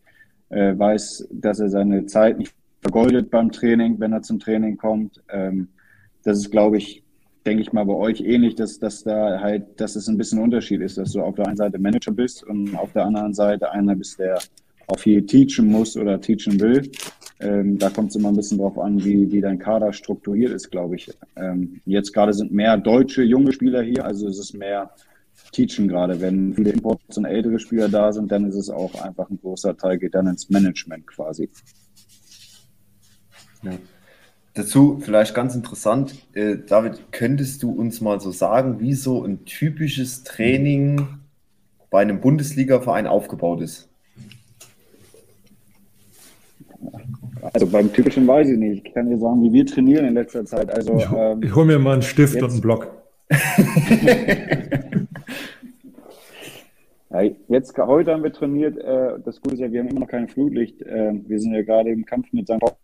[0.49, 2.53] äh, weiß, dass er seine Zeit nicht
[2.83, 5.23] vergoldet beim Training, wenn er zum Training kommt.
[5.29, 5.69] Ähm,
[6.25, 7.05] das ist, glaube ich,
[7.47, 10.81] denke ich mal, bei euch ähnlich, dass, dass da halt, dass es ein bisschen Unterschied
[10.81, 13.95] ist, dass du auf der einen Seite Manager bist und auf der anderen Seite einer
[13.95, 14.39] bist, der
[14.87, 16.91] auch viel teachen muss oder teachen will.
[17.39, 20.71] Ähm, da kommt es immer ein bisschen drauf an, wie, wie dein Kader strukturiert ist,
[20.71, 21.11] glaube ich.
[21.37, 24.91] Ähm, jetzt gerade sind mehr deutsche junge Spieler hier, also es ist mehr
[25.53, 26.21] Teachen gerade.
[26.21, 29.77] Wenn viele Imports und ältere Spieler da sind, dann ist es auch einfach ein großer
[29.77, 31.51] Teil, geht dann ins Management quasi.
[33.63, 33.73] Ja.
[34.55, 39.45] Dazu vielleicht ganz interessant, äh, David, könntest du uns mal so sagen, wie so ein
[39.45, 41.07] typisches Training
[41.91, 43.86] bei einem Bundesliga-Verein aufgebaut ist?
[47.53, 48.87] Also beim typischen weiß ich nicht.
[48.87, 50.71] Ich kann dir sagen, wie wir trainieren in letzter Zeit.
[50.71, 52.91] Also, Ich, ähm, ich hole mir mal einen Stift jetzt- und einen Block.
[57.09, 58.77] Ja, jetzt heute haben wir trainiert.
[58.79, 60.83] Äh, das Gute ist ja, wir haben immer noch kein Flutlicht.
[60.83, 62.59] Äh, wir sind ja gerade im Kampf mit St.
[62.59, 62.75] Pauli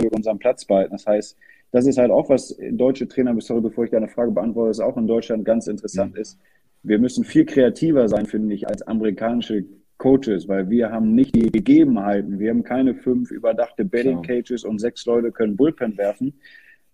[0.00, 0.92] über unseren Platz behalten.
[0.92, 1.36] Das heißt,
[1.72, 4.96] das ist halt auch was deutsche Trainer, sorry, bevor ich deine Frage beantworte, ist auch
[4.96, 6.38] in Deutschland ganz interessant ist.
[6.82, 9.64] Wir müssen viel kreativer sein, finde ich, als amerikanische
[10.02, 12.40] Coaches, weil wir haben nicht die Gegebenheiten.
[12.40, 16.34] Wir haben keine fünf überdachte Betting Cages und sechs Leute können Bullpen werfen,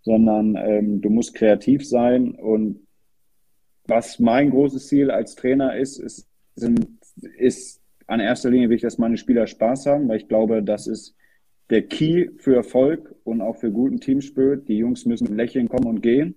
[0.03, 2.87] sondern ähm, du musst kreativ sein und
[3.87, 6.87] was mein großes Ziel als Trainer ist, ist, sind,
[7.39, 10.87] ist an erster Linie will ich, dass meine Spieler Spaß haben, weil ich glaube, das
[10.87, 11.17] ist
[11.71, 14.69] der Key für Erfolg und auch für guten Teamspirit.
[14.69, 16.35] Die Jungs müssen mit Lächeln kommen und gehen.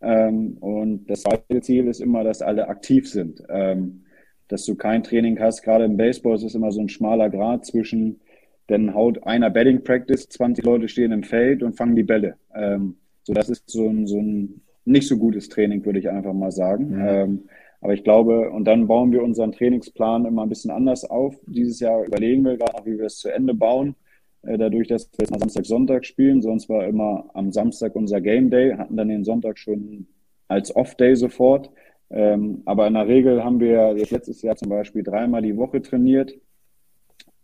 [0.00, 3.42] Ähm, und das zweite Ziel ist immer, dass alle aktiv sind.
[3.50, 4.04] Ähm,
[4.50, 5.62] dass du kein Training hast.
[5.62, 8.20] Gerade im Baseball ist es immer so ein schmaler Grad zwischen,
[8.66, 12.36] dann haut einer Betting Practice, 20 Leute stehen im Feld und fangen die Bälle.
[12.54, 16.32] Ähm, so, das ist so ein, so ein nicht so gutes Training, würde ich einfach
[16.32, 17.00] mal sagen.
[17.00, 17.48] Ähm,
[17.80, 21.36] aber ich glaube, und dann bauen wir unseren Trainingsplan immer ein bisschen anders auf.
[21.46, 23.94] Dieses Jahr überlegen wir gerade, wie wir es zu Ende bauen.
[24.42, 26.42] Äh, dadurch, dass wir jetzt mal Samstag, Sonntag spielen.
[26.42, 30.08] Sonst war immer am Samstag unser Game Day, hatten dann den Sonntag schon
[30.48, 31.70] als Off-Day sofort.
[32.10, 35.80] Ähm, aber in der Regel haben wir jetzt letztes Jahr zum Beispiel dreimal die Woche
[35.80, 36.34] trainiert,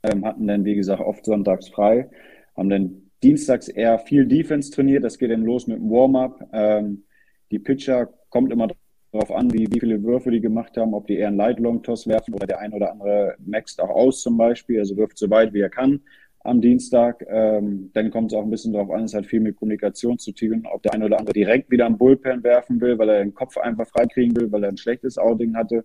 [0.03, 2.11] ähm, hatten dann, wie gesagt, oft sonntags frei,
[2.57, 5.05] haben dann dienstags eher viel Defense trainiert.
[5.05, 6.49] Das geht dann los mit dem Warm-up.
[6.53, 7.05] Ähm,
[7.51, 8.69] die Pitcher kommt immer
[9.13, 11.83] darauf an, wie, wie viele Würfe die gemacht haben, ob die eher einen Light Long
[11.83, 15.31] Toss werfen oder der ein oder andere maxt auch aus zum Beispiel, also wirft so
[15.31, 16.01] weit wie er kann
[16.47, 17.25] am Dienstag.
[17.29, 20.33] Ähm, dann kommt es auch ein bisschen darauf an, es hat viel mit Kommunikation zu
[20.33, 23.35] tun, ob der eine oder andere direkt wieder am Bullpen werfen will, weil er den
[23.35, 25.85] Kopf einfach freikriegen will, weil er ein schlechtes Outing hatte.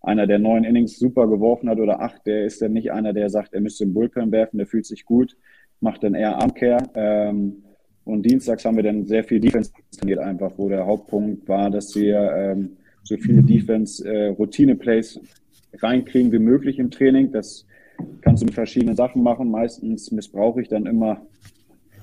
[0.00, 3.30] Einer, der neun Innings super geworfen hat oder acht, der ist dann nicht einer, der
[3.30, 5.36] sagt, er müsste im Bullpen werfen, der fühlt sich gut,
[5.80, 6.88] macht dann eher Armcare.
[6.94, 7.64] Ähm,
[8.04, 11.94] und dienstags haben wir dann sehr viel Defense trainiert einfach, wo der Hauptpunkt war, dass
[11.94, 15.20] wir ähm, so viele Defense-Routine-Plays
[15.78, 17.32] reinkriegen wie möglich im Training.
[17.32, 17.66] Das
[18.20, 19.50] kannst du mit verschiedenen Sachen machen.
[19.50, 21.22] Meistens missbrauche ich dann immer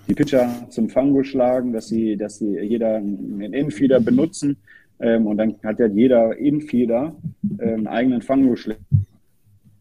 [0.08, 4.58] die Pitcher zum Fango schlagen, dass sie, dass sie jeder einen Infeeder benutzen.
[5.00, 7.16] Ähm, und dann hat ja jeder Infeeder
[7.60, 8.80] äh, einen eigenen Fango-Schläger.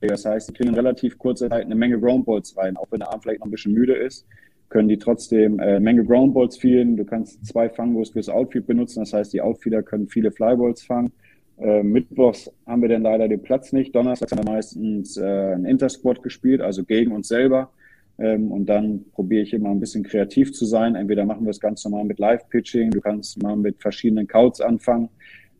[0.00, 2.76] Das heißt, die kriegen in relativ kurzer Zeit eine Menge Groundballs rein.
[2.76, 4.26] Auch wenn der Arm vielleicht noch ein bisschen müde ist,
[4.68, 6.96] können die trotzdem äh, eine Menge Groundballs fielen.
[6.96, 9.00] Du kannst zwei Fangos fürs Outfield benutzen.
[9.00, 11.12] Das heißt, die Outfielder können viele Flyballs fangen.
[11.58, 13.94] Äh, Mittwochs haben wir dann leider den Platz nicht.
[13.94, 17.70] Donnerstags haben wir meistens äh, ein Intersquad gespielt, also gegen uns selber.
[18.18, 20.94] Ähm, und dann probiere ich immer ein bisschen kreativ zu sein.
[20.94, 25.08] Entweder machen wir es ganz normal mit Live-Pitching, du kannst mal mit verschiedenen Counts anfangen.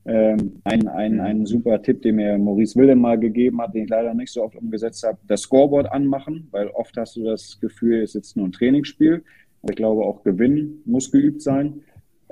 [0.07, 3.91] Ähm, ein, ein, ein super Tipp, den mir Maurice Willem mal gegeben hat, den ich
[3.91, 8.03] leider nicht so oft umgesetzt habe, das Scoreboard anmachen, weil oft hast du das Gefühl,
[8.03, 9.25] es ist nur ein Trainingsspiel.
[9.69, 11.81] Ich glaube, auch Gewinnen muss geübt sein.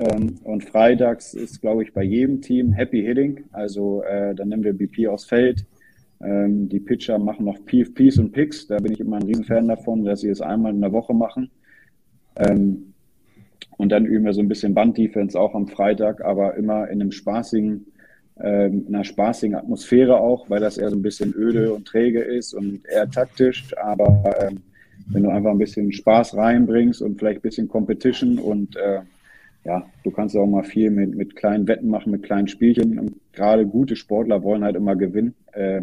[0.03, 3.45] Ähm, und freitags ist, glaube ich, bei jedem Team Happy Hitting.
[3.53, 5.65] Also äh, dann nehmen wir BP aufs Feld.
[6.21, 8.67] Ähm, die Pitcher machen noch PFPs und Picks.
[8.67, 11.51] Da bin ich immer ein Riesenfan davon, dass sie es einmal in der Woche machen.
[12.37, 12.95] Ähm,
[13.77, 17.13] und dann üben wir so ein bisschen Band-Defense auch am Freitag, aber immer in einem
[17.13, 17.87] spaßigen,
[18.37, 22.55] in einer spaßigen Atmosphäre auch, weil das eher so ein bisschen öde und träge ist
[22.55, 23.77] und eher taktisch.
[23.77, 24.63] Aber ähm,
[25.09, 29.01] wenn du einfach ein bisschen Spaß reinbringst und vielleicht ein bisschen Competition und äh,
[29.65, 32.99] ja, du kannst auch mal viel mit, mit kleinen Wetten machen, mit kleinen Spielchen.
[32.99, 35.35] Und gerade gute Sportler wollen halt immer gewinnen.
[35.53, 35.83] Äh,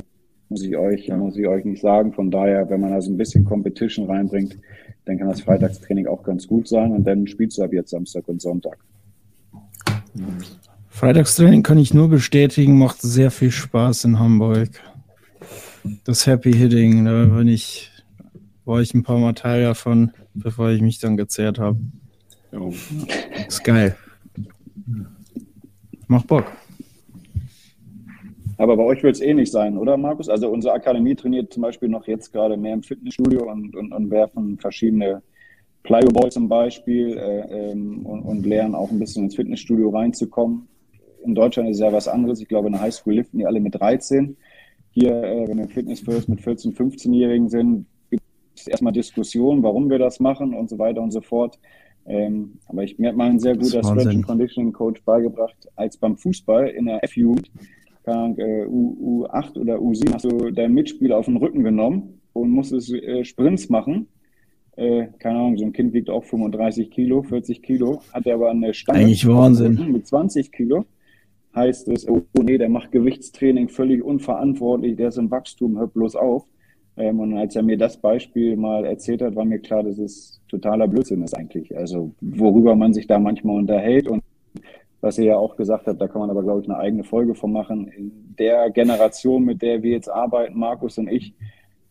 [0.50, 2.12] muss ich euch, muss ich euch nicht sagen.
[2.12, 4.58] Von daher, wenn man da so ein bisschen Competition reinbringt,
[5.06, 6.92] dann kann das Freitagstraining auch ganz gut sein.
[6.92, 8.78] Und dann spielst du ab jetzt Samstag und Sonntag.
[10.90, 14.70] Freitagstraining kann ich nur bestätigen, macht sehr viel Spaß in Hamburg.
[16.04, 17.92] Das Happy Hitting, da bin ich,
[18.66, 21.80] war ich ein paar Mal Teil davon, bevor ich mich dann gezehrt habe.
[23.48, 23.96] Ist geil.
[26.08, 26.46] Macht Bock.
[28.58, 30.28] Aber bei euch wird es ähnlich sein, oder Markus?
[30.28, 34.12] Also unsere Akademie trainiert zum Beispiel noch jetzt gerade mehr im Fitnessstudio und, und, und
[34.12, 35.22] werfen verschiedene
[35.84, 40.68] Plyo-Ball zum Beispiel äh, ähm, und, und lernen auch ein bisschen ins Fitnessstudio reinzukommen.
[41.24, 42.42] In Deutschland ist ja was anderes.
[42.42, 44.36] Ich glaube, in der Highschool liften die alle mit 13.
[44.92, 47.86] Hier, äh, wenn wir Fitness First mit 14-, 15-Jährigen sind,
[48.56, 51.60] es erstmal Diskussionen, warum wir das machen und so weiter und so fort.
[52.10, 55.96] Ähm, aber ich, mir hat mal ein sehr guter Stretch and Conditioning Coach beigebracht, als
[55.96, 57.52] beim Fußball in der F-Jugend,
[58.06, 63.24] äh, U8 oder U7, hast du deinen Mitspieler auf den Rücken genommen und musstest äh,
[63.24, 64.08] Sprints machen.
[64.76, 68.50] Äh, keine Ahnung, so ein Kind wiegt auch 35 Kilo, 40 Kilo, hat er aber
[68.50, 69.92] eine Stange Eigentlich Wahnsinn.
[69.92, 70.86] mit 20 Kilo.
[71.54, 76.16] Heißt es, oh nee, der macht Gewichtstraining völlig unverantwortlich, der ist im Wachstum, hört bloß
[76.16, 76.46] auf.
[77.00, 80.42] Ähm, und als er mir das Beispiel mal erzählt hat, war mir klar, dass es
[80.50, 81.76] totaler Blödsinn ist eigentlich.
[81.76, 84.22] Also worüber man sich da manchmal unterhält und
[85.02, 87.34] was ihr ja auch gesagt habt, da kann man aber, glaube ich, eine eigene Folge
[87.34, 87.88] von machen.
[87.88, 91.34] In der Generation, mit der wir jetzt arbeiten, Markus und ich,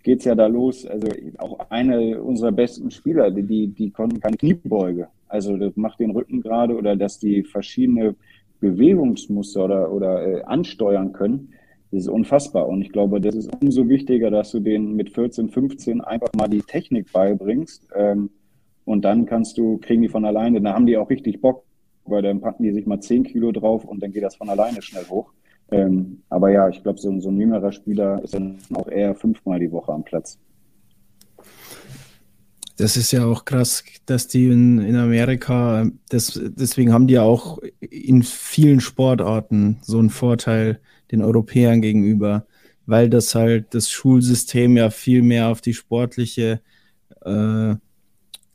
[0.02, 0.84] geht es ja da los.
[0.86, 5.09] Also auch eine unserer besten Spieler, die, die, die konnten keine Kniebeuge.
[5.26, 8.14] Also das macht den Rücken gerade oder dass die verschiedene
[8.61, 11.54] Bewegungsmuster oder, oder äh, ansteuern können.
[11.91, 12.68] Das ist unfassbar.
[12.68, 16.49] Und ich glaube, das ist umso wichtiger, dass du denen mit 14, 15 einfach mal
[16.49, 17.89] die Technik beibringst.
[17.95, 18.30] Ähm,
[18.84, 21.64] und dann kannst du, kriegen die von alleine, da haben die auch richtig Bock,
[22.05, 24.82] weil dann packen die sich mal 10 Kilo drauf und dann geht das von alleine
[24.82, 25.32] schnell hoch.
[25.70, 29.59] Ähm, aber ja, ich glaube, so, so ein jüngerer Spieler ist dann auch eher fünfmal
[29.61, 30.39] die Woche am Platz.
[32.78, 37.22] Das ist ja auch krass, dass die in, in Amerika, das, deswegen haben die ja
[37.22, 40.80] auch in vielen Sportarten so einen Vorteil
[41.11, 42.46] den Europäern gegenüber,
[42.86, 46.61] weil das halt das Schulsystem ja viel mehr auf die sportliche
[47.24, 47.74] äh,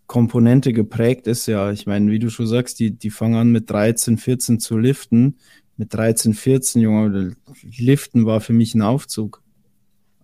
[0.08, 1.48] Komponente geprägt ist.
[1.48, 4.78] Ja, ich meine, wie du schon sagst, die, die fangen an mit 13, 14 zu
[4.78, 5.38] liften.
[5.78, 7.36] Mit 13, 14, Junge,
[7.78, 9.42] Liften war für mich ein Aufzug.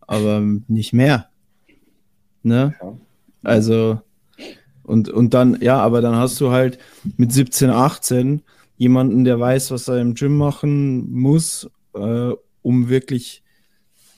[0.02, 1.30] Aber nicht mehr.
[2.44, 2.76] Ne?
[3.44, 4.02] Also,
[4.84, 6.80] und, und dann, ja, aber dann hast du halt
[7.18, 8.42] mit 17, 18
[8.78, 11.70] jemanden, der weiß, was er im Gym machen muss,
[12.00, 13.44] äh, um wirklich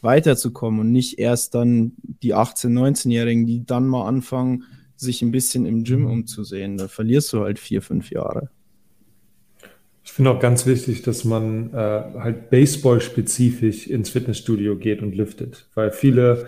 [0.02, 4.64] weiterzukommen und nicht erst dann die 18-, 19-Jährigen, die dann mal anfangen,
[4.96, 6.78] sich ein bisschen im Gym umzusehen.
[6.78, 8.50] Da verlierst du halt vier, fünf Jahre.
[10.04, 15.70] Ich finde auch ganz wichtig, dass man äh, halt Baseball-spezifisch ins Fitnessstudio geht und liftet,
[15.76, 16.48] weil viele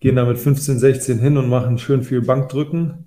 [0.00, 3.06] gehen da mit 15, 16 hin und machen schön viel Bankdrücken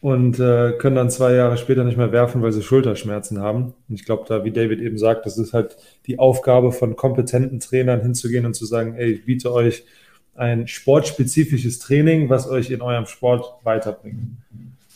[0.00, 3.74] und äh, können dann zwei Jahre später nicht mehr werfen, weil sie Schulterschmerzen haben.
[3.88, 5.76] Und ich glaube, da, wie David eben sagt, das ist halt
[6.06, 9.84] die Aufgabe von kompetenten Trainern hinzugehen und zu sagen, ey, ich biete euch
[10.36, 14.36] ein sportspezifisches Training, was euch in eurem Sport weiterbringt.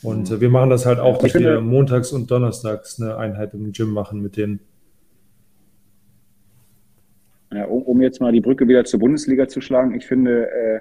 [0.02, 3.72] Und äh, wir machen das halt auch, dass wir montags und donnerstags eine Einheit im
[3.72, 4.60] Gym machen mit denen.
[7.52, 10.80] Ja, um, um, jetzt mal die Brücke wieder zur Bundesliga zu schlagen, ich finde, äh,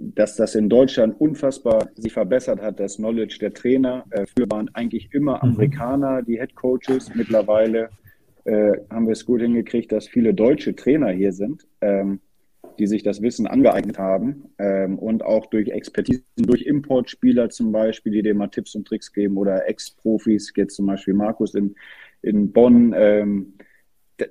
[0.00, 4.04] dass das in Deutschland unfassbar sich verbessert hat, das Knowledge der Trainer.
[4.10, 5.52] Äh, früher waren eigentlich immer mhm.
[5.52, 7.14] Amerikaner die Head Coaches.
[7.14, 7.90] Mittlerweile
[8.44, 12.20] äh, haben wir es gut hingekriegt, dass viele deutsche Trainer hier sind, ähm,
[12.78, 18.12] die sich das Wissen angeeignet haben ähm, und auch durch Expertise, durch Importspieler zum Beispiel,
[18.12, 21.74] die dir mal Tipps und Tricks geben oder Ex-Profis, jetzt zum Beispiel Markus in,
[22.22, 22.94] in Bonn.
[22.96, 23.53] Ähm,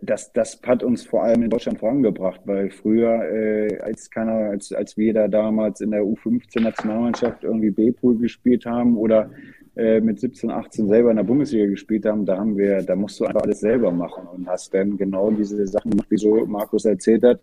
[0.02, 4.72] das, das hat uns vor allem in Deutschland vorangebracht, weil früher, äh, als keiner, als,
[4.72, 9.30] als wir da damals in der U15-Nationalmannschaft irgendwie B-Pool gespielt haben oder
[9.76, 13.20] äh, mit 17, 18 selber in der Bundesliga gespielt haben, da haben wir, da musst
[13.20, 16.86] du einfach alles selber machen und hast dann genau diese Sachen gemacht, wie so Markus
[16.86, 17.42] erzählt hat.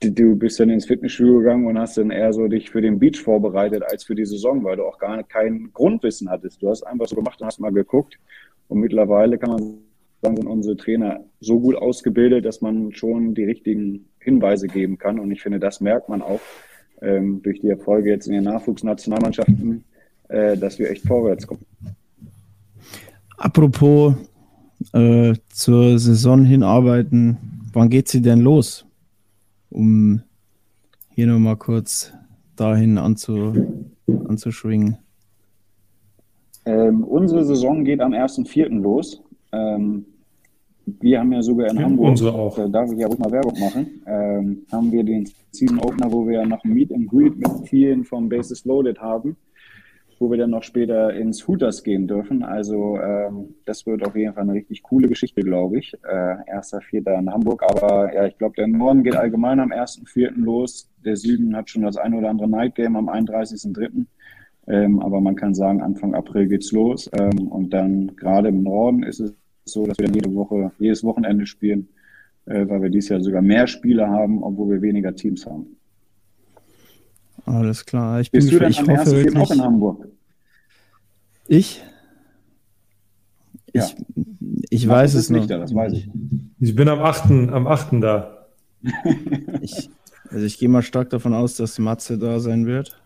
[0.00, 3.22] Du bist dann ins Fitnessstudio gegangen und hast dann eher so dich für den Beach
[3.22, 6.60] vorbereitet als für die Saison, weil du auch gar kein Grundwissen hattest.
[6.60, 8.18] Du hast einfach so gemacht und hast mal geguckt.
[8.68, 9.78] Und mittlerweile kann man
[10.24, 15.18] sagen, sind unsere Trainer so gut ausgebildet, dass man schon die richtigen Hinweise geben kann.
[15.18, 16.40] Und ich finde, das merkt man auch
[17.02, 19.84] ähm, durch die Erfolge jetzt in den Nachwuchsnationalmannschaften,
[20.28, 21.64] äh, dass wir echt vorwärts kommen.
[23.36, 24.14] Apropos
[24.92, 27.36] äh, zur Saison hinarbeiten,
[27.72, 28.86] wann geht sie denn los?
[29.70, 30.22] Um
[31.10, 32.12] hier nochmal kurz
[32.56, 33.52] dahin anzu,
[34.06, 34.98] anzuschwingen.
[36.64, 38.80] Ähm, unsere Saison geht am 1.4.
[38.80, 39.22] los.
[39.52, 40.06] Ähm,
[40.86, 42.56] wir haben ja sogar in ja, Hamburg, unsere auch.
[42.56, 46.26] da darf ich ja auch mal Werbung machen, ähm, haben wir den Season Opener, wo
[46.26, 49.36] wir noch ein Meet and Greet mit vielen vom Basis Loaded haben,
[50.18, 52.42] wo wir dann noch später ins Hooters gehen dürfen.
[52.42, 55.94] Also ähm, das wird auf jeden Fall eine richtig coole Geschichte, glaube ich.
[56.04, 60.32] Äh, erster, vierter in Hamburg, aber ja, ich glaube, der Norden geht allgemein am 1.4.
[60.36, 60.90] los.
[61.04, 64.04] Der Süden hat schon das ein oder andere Night Game am 31.3.
[64.66, 67.10] Ähm, aber man kann sagen, Anfang April geht's los.
[67.18, 71.02] Ähm, und dann gerade im Norden ist es so, dass wir dann jede Woche, jedes
[71.04, 71.88] Wochenende spielen,
[72.46, 75.76] äh, weil wir dieses Jahr sogar mehr Spiele haben, obwohl wir weniger Teams haben.
[77.46, 78.20] Alles klar.
[78.20, 79.36] Ich Bist bin, du denn am ersten wirklich...
[79.36, 80.08] auch in Hamburg?
[81.46, 81.82] Ich?
[83.72, 83.84] Ja.
[83.84, 83.96] Ich,
[84.70, 85.50] ich weiß es nicht.
[85.50, 86.08] Da, das weiß ich.
[86.60, 87.30] Ich bin am 8.
[87.30, 87.88] Am 8.
[88.00, 88.46] da.
[89.60, 89.90] ich,
[90.30, 93.00] also ich gehe mal stark davon aus, dass Matze da sein wird.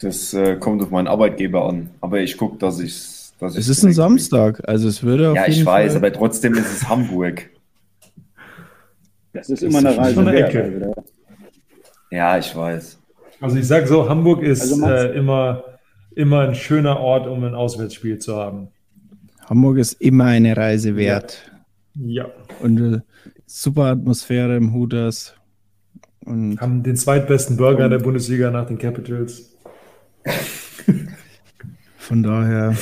[0.00, 1.90] Das äh, kommt auf meinen Arbeitgeber an.
[2.00, 5.46] Aber ich gucke, dass ich dass Es ist ein Samstag, also es würde auf Ja,
[5.46, 5.96] ich weiß, Fall.
[5.98, 7.50] aber trotzdem ist es Hamburg.
[9.32, 10.54] Das ist immer eine schon Reise eine wert.
[10.54, 10.92] Ecke.
[12.10, 12.98] Ja, ich weiß.
[13.40, 15.64] Also ich sage so, Hamburg ist Also äh, immer,
[16.14, 18.68] immer ein schöner Ort, um ein Auswärtsspiel zu haben.
[19.48, 21.52] Hamburg ist immer eine Reise wert.
[21.94, 22.26] Ja.
[22.60, 23.00] Und äh,
[23.46, 25.34] super Atmosphäre im Hooters.
[26.24, 29.54] Und Haben den zweitbesten Burger der Bundesliga nach den Capitals.
[31.98, 32.74] von daher.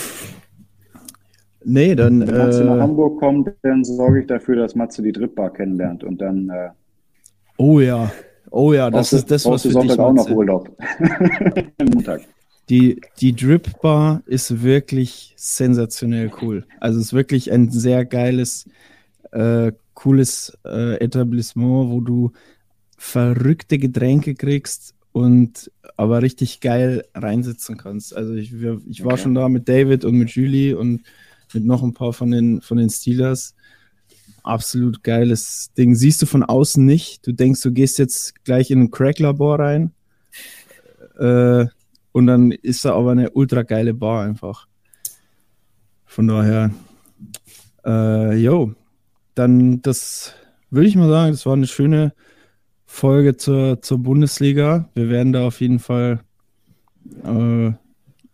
[1.65, 2.21] Nee, dann.
[2.27, 6.05] Wenn Matze nach Äh, Hamburg kommt, dann sorge ich dafür, dass Matze die Drittbar kennenlernt
[6.05, 6.71] und dann äh,
[7.59, 8.13] oh ja.
[8.51, 10.31] Oh ja, das ist das, was für dich Sonntag auch noch Matze.
[10.31, 10.71] Urlaub.
[11.81, 12.29] Montag.
[12.71, 16.67] Die, die Drip Bar ist wirklich sensationell cool.
[16.81, 18.67] Also es ist wirklich ein sehr geiles,
[19.33, 22.33] äh, cooles äh, Etablissement, wo du
[22.99, 28.17] verrückte Getränke kriegst und aber richtig geil reinsitzen kannst.
[28.17, 29.19] Also ich, wir, ich war Okay.
[29.19, 31.03] schon da mit David und mit Julie und
[31.55, 33.55] mit noch ein paar von den, von den Steelers.
[34.43, 35.95] Absolut geiles Ding.
[35.95, 37.27] Siehst du von außen nicht.
[37.27, 39.93] Du denkst, du gehst jetzt gleich in ein Crack-Labor rein.
[41.19, 41.67] Äh,
[42.13, 44.69] und dann ist da aber eine ultra geile Bar einfach.
[46.05, 46.71] Von daher,
[47.85, 48.75] äh, yo,
[49.35, 50.35] dann das
[50.71, 52.13] würde ich mal sagen, das war eine schöne
[52.85, 54.89] Folge zur, zur Bundesliga.
[54.95, 56.21] Wir werden da auf jeden Fall
[57.25, 57.73] äh,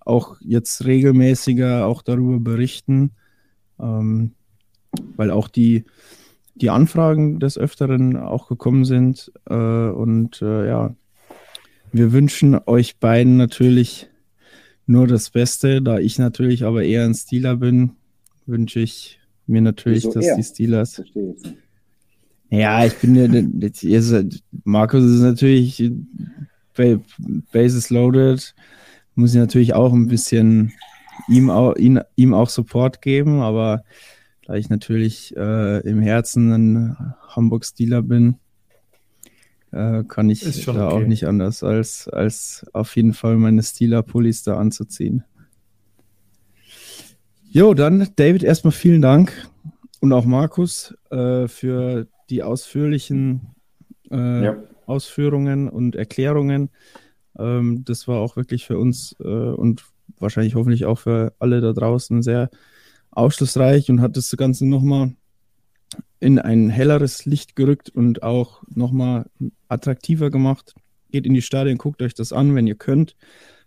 [0.00, 3.12] auch jetzt regelmäßiger auch darüber berichten,
[3.78, 4.32] ähm,
[5.16, 5.84] weil auch die,
[6.54, 9.32] die Anfragen des Öfteren auch gekommen sind.
[9.48, 10.94] Äh, und äh, ja,
[11.92, 14.08] wir wünschen euch beiden natürlich
[14.86, 15.82] nur das Beste.
[15.82, 17.92] Da ich natürlich aber eher ein Steeler bin,
[18.46, 20.36] wünsche ich mir natürlich, Wieso dass er?
[20.36, 20.94] die Steelers.
[20.94, 21.56] Verstehe jetzt nicht.
[22.50, 24.22] Ja, ich bin ja,
[24.64, 25.92] Markus ist natürlich
[26.76, 27.00] ba-
[27.52, 28.54] Bases loaded,
[29.20, 30.72] muss ich natürlich auch ein bisschen
[31.28, 33.84] ihm auch, ihn, ihm auch Support geben, aber
[34.46, 38.36] da ich natürlich äh, im Herzen ein Hamburg Steeler bin,
[39.70, 40.80] äh, kann ich da okay.
[40.80, 45.24] auch nicht anders, als, als auf jeden Fall meine Steeler-Pullis da anzuziehen.
[47.52, 49.32] Jo, dann David, erstmal vielen Dank
[50.00, 53.54] und auch Markus äh, für die ausführlichen
[54.10, 54.56] äh, Ja.
[54.86, 56.70] Ausführungen und Erklärungen.
[57.40, 59.84] Ähm, das war auch wirklich für uns äh, und
[60.18, 62.50] wahrscheinlich hoffentlich auch für alle da draußen sehr
[63.10, 65.14] aufschlussreich und hat das Ganze nochmal
[66.20, 69.26] in ein helleres Licht gerückt und auch nochmal
[69.68, 70.74] attraktiver gemacht.
[71.10, 73.16] Geht in die Stadien, guckt euch das an, wenn ihr könnt.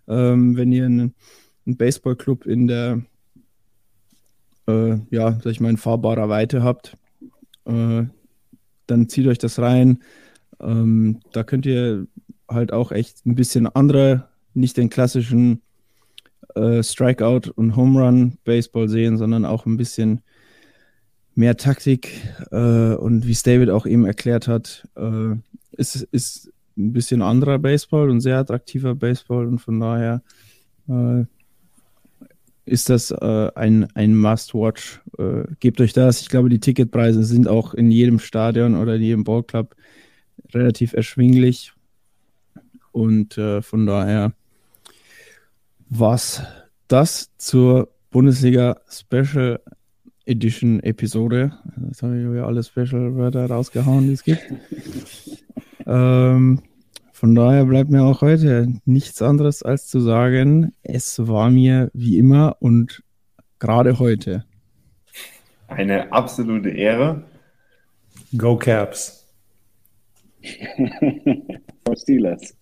[0.07, 1.15] Ähm, wenn ihr einen,
[1.65, 3.01] einen Baseballclub in der,
[4.67, 6.95] äh, ja, sag ich mal, in fahrbarer Weite habt,
[7.65, 8.03] äh,
[8.87, 10.03] dann zieht euch das rein.
[10.59, 12.07] Ähm, da könnt ihr
[12.53, 15.61] halt auch echt ein bisschen andere, nicht den klassischen
[16.55, 20.21] äh, Strikeout und Home Run Baseball sehen, sondern auch ein bisschen
[21.35, 22.11] mehr Taktik
[22.51, 25.35] äh, und wie es David auch eben erklärt hat, äh,
[25.71, 30.21] ist, ist ein bisschen anderer Baseball und sehr attraktiver Baseball und von daher
[30.87, 31.25] äh,
[32.65, 35.01] ist das äh, ein, ein Must-Watch.
[35.17, 36.21] Äh, gebt euch das.
[36.21, 39.75] Ich glaube, die Ticketpreise sind auch in jedem Stadion oder in jedem Ballclub
[40.53, 41.73] relativ erschwinglich.
[42.93, 44.33] Und äh, von daher
[45.89, 46.41] was
[46.87, 49.59] das zur Bundesliga Special
[50.25, 51.51] Edition Episode.
[51.87, 54.41] Jetzt habe ich ja alle Special-Wörter rausgehauen, die es gibt.
[55.85, 56.61] ähm,
[57.11, 62.17] von daher bleibt mir auch heute nichts anderes als zu sagen, es war mir wie
[62.17, 63.03] immer und
[63.59, 64.45] gerade heute.
[65.67, 67.23] Eine absolute Ehre.
[68.37, 69.27] Go Caps.
[71.95, 72.55] Steelers.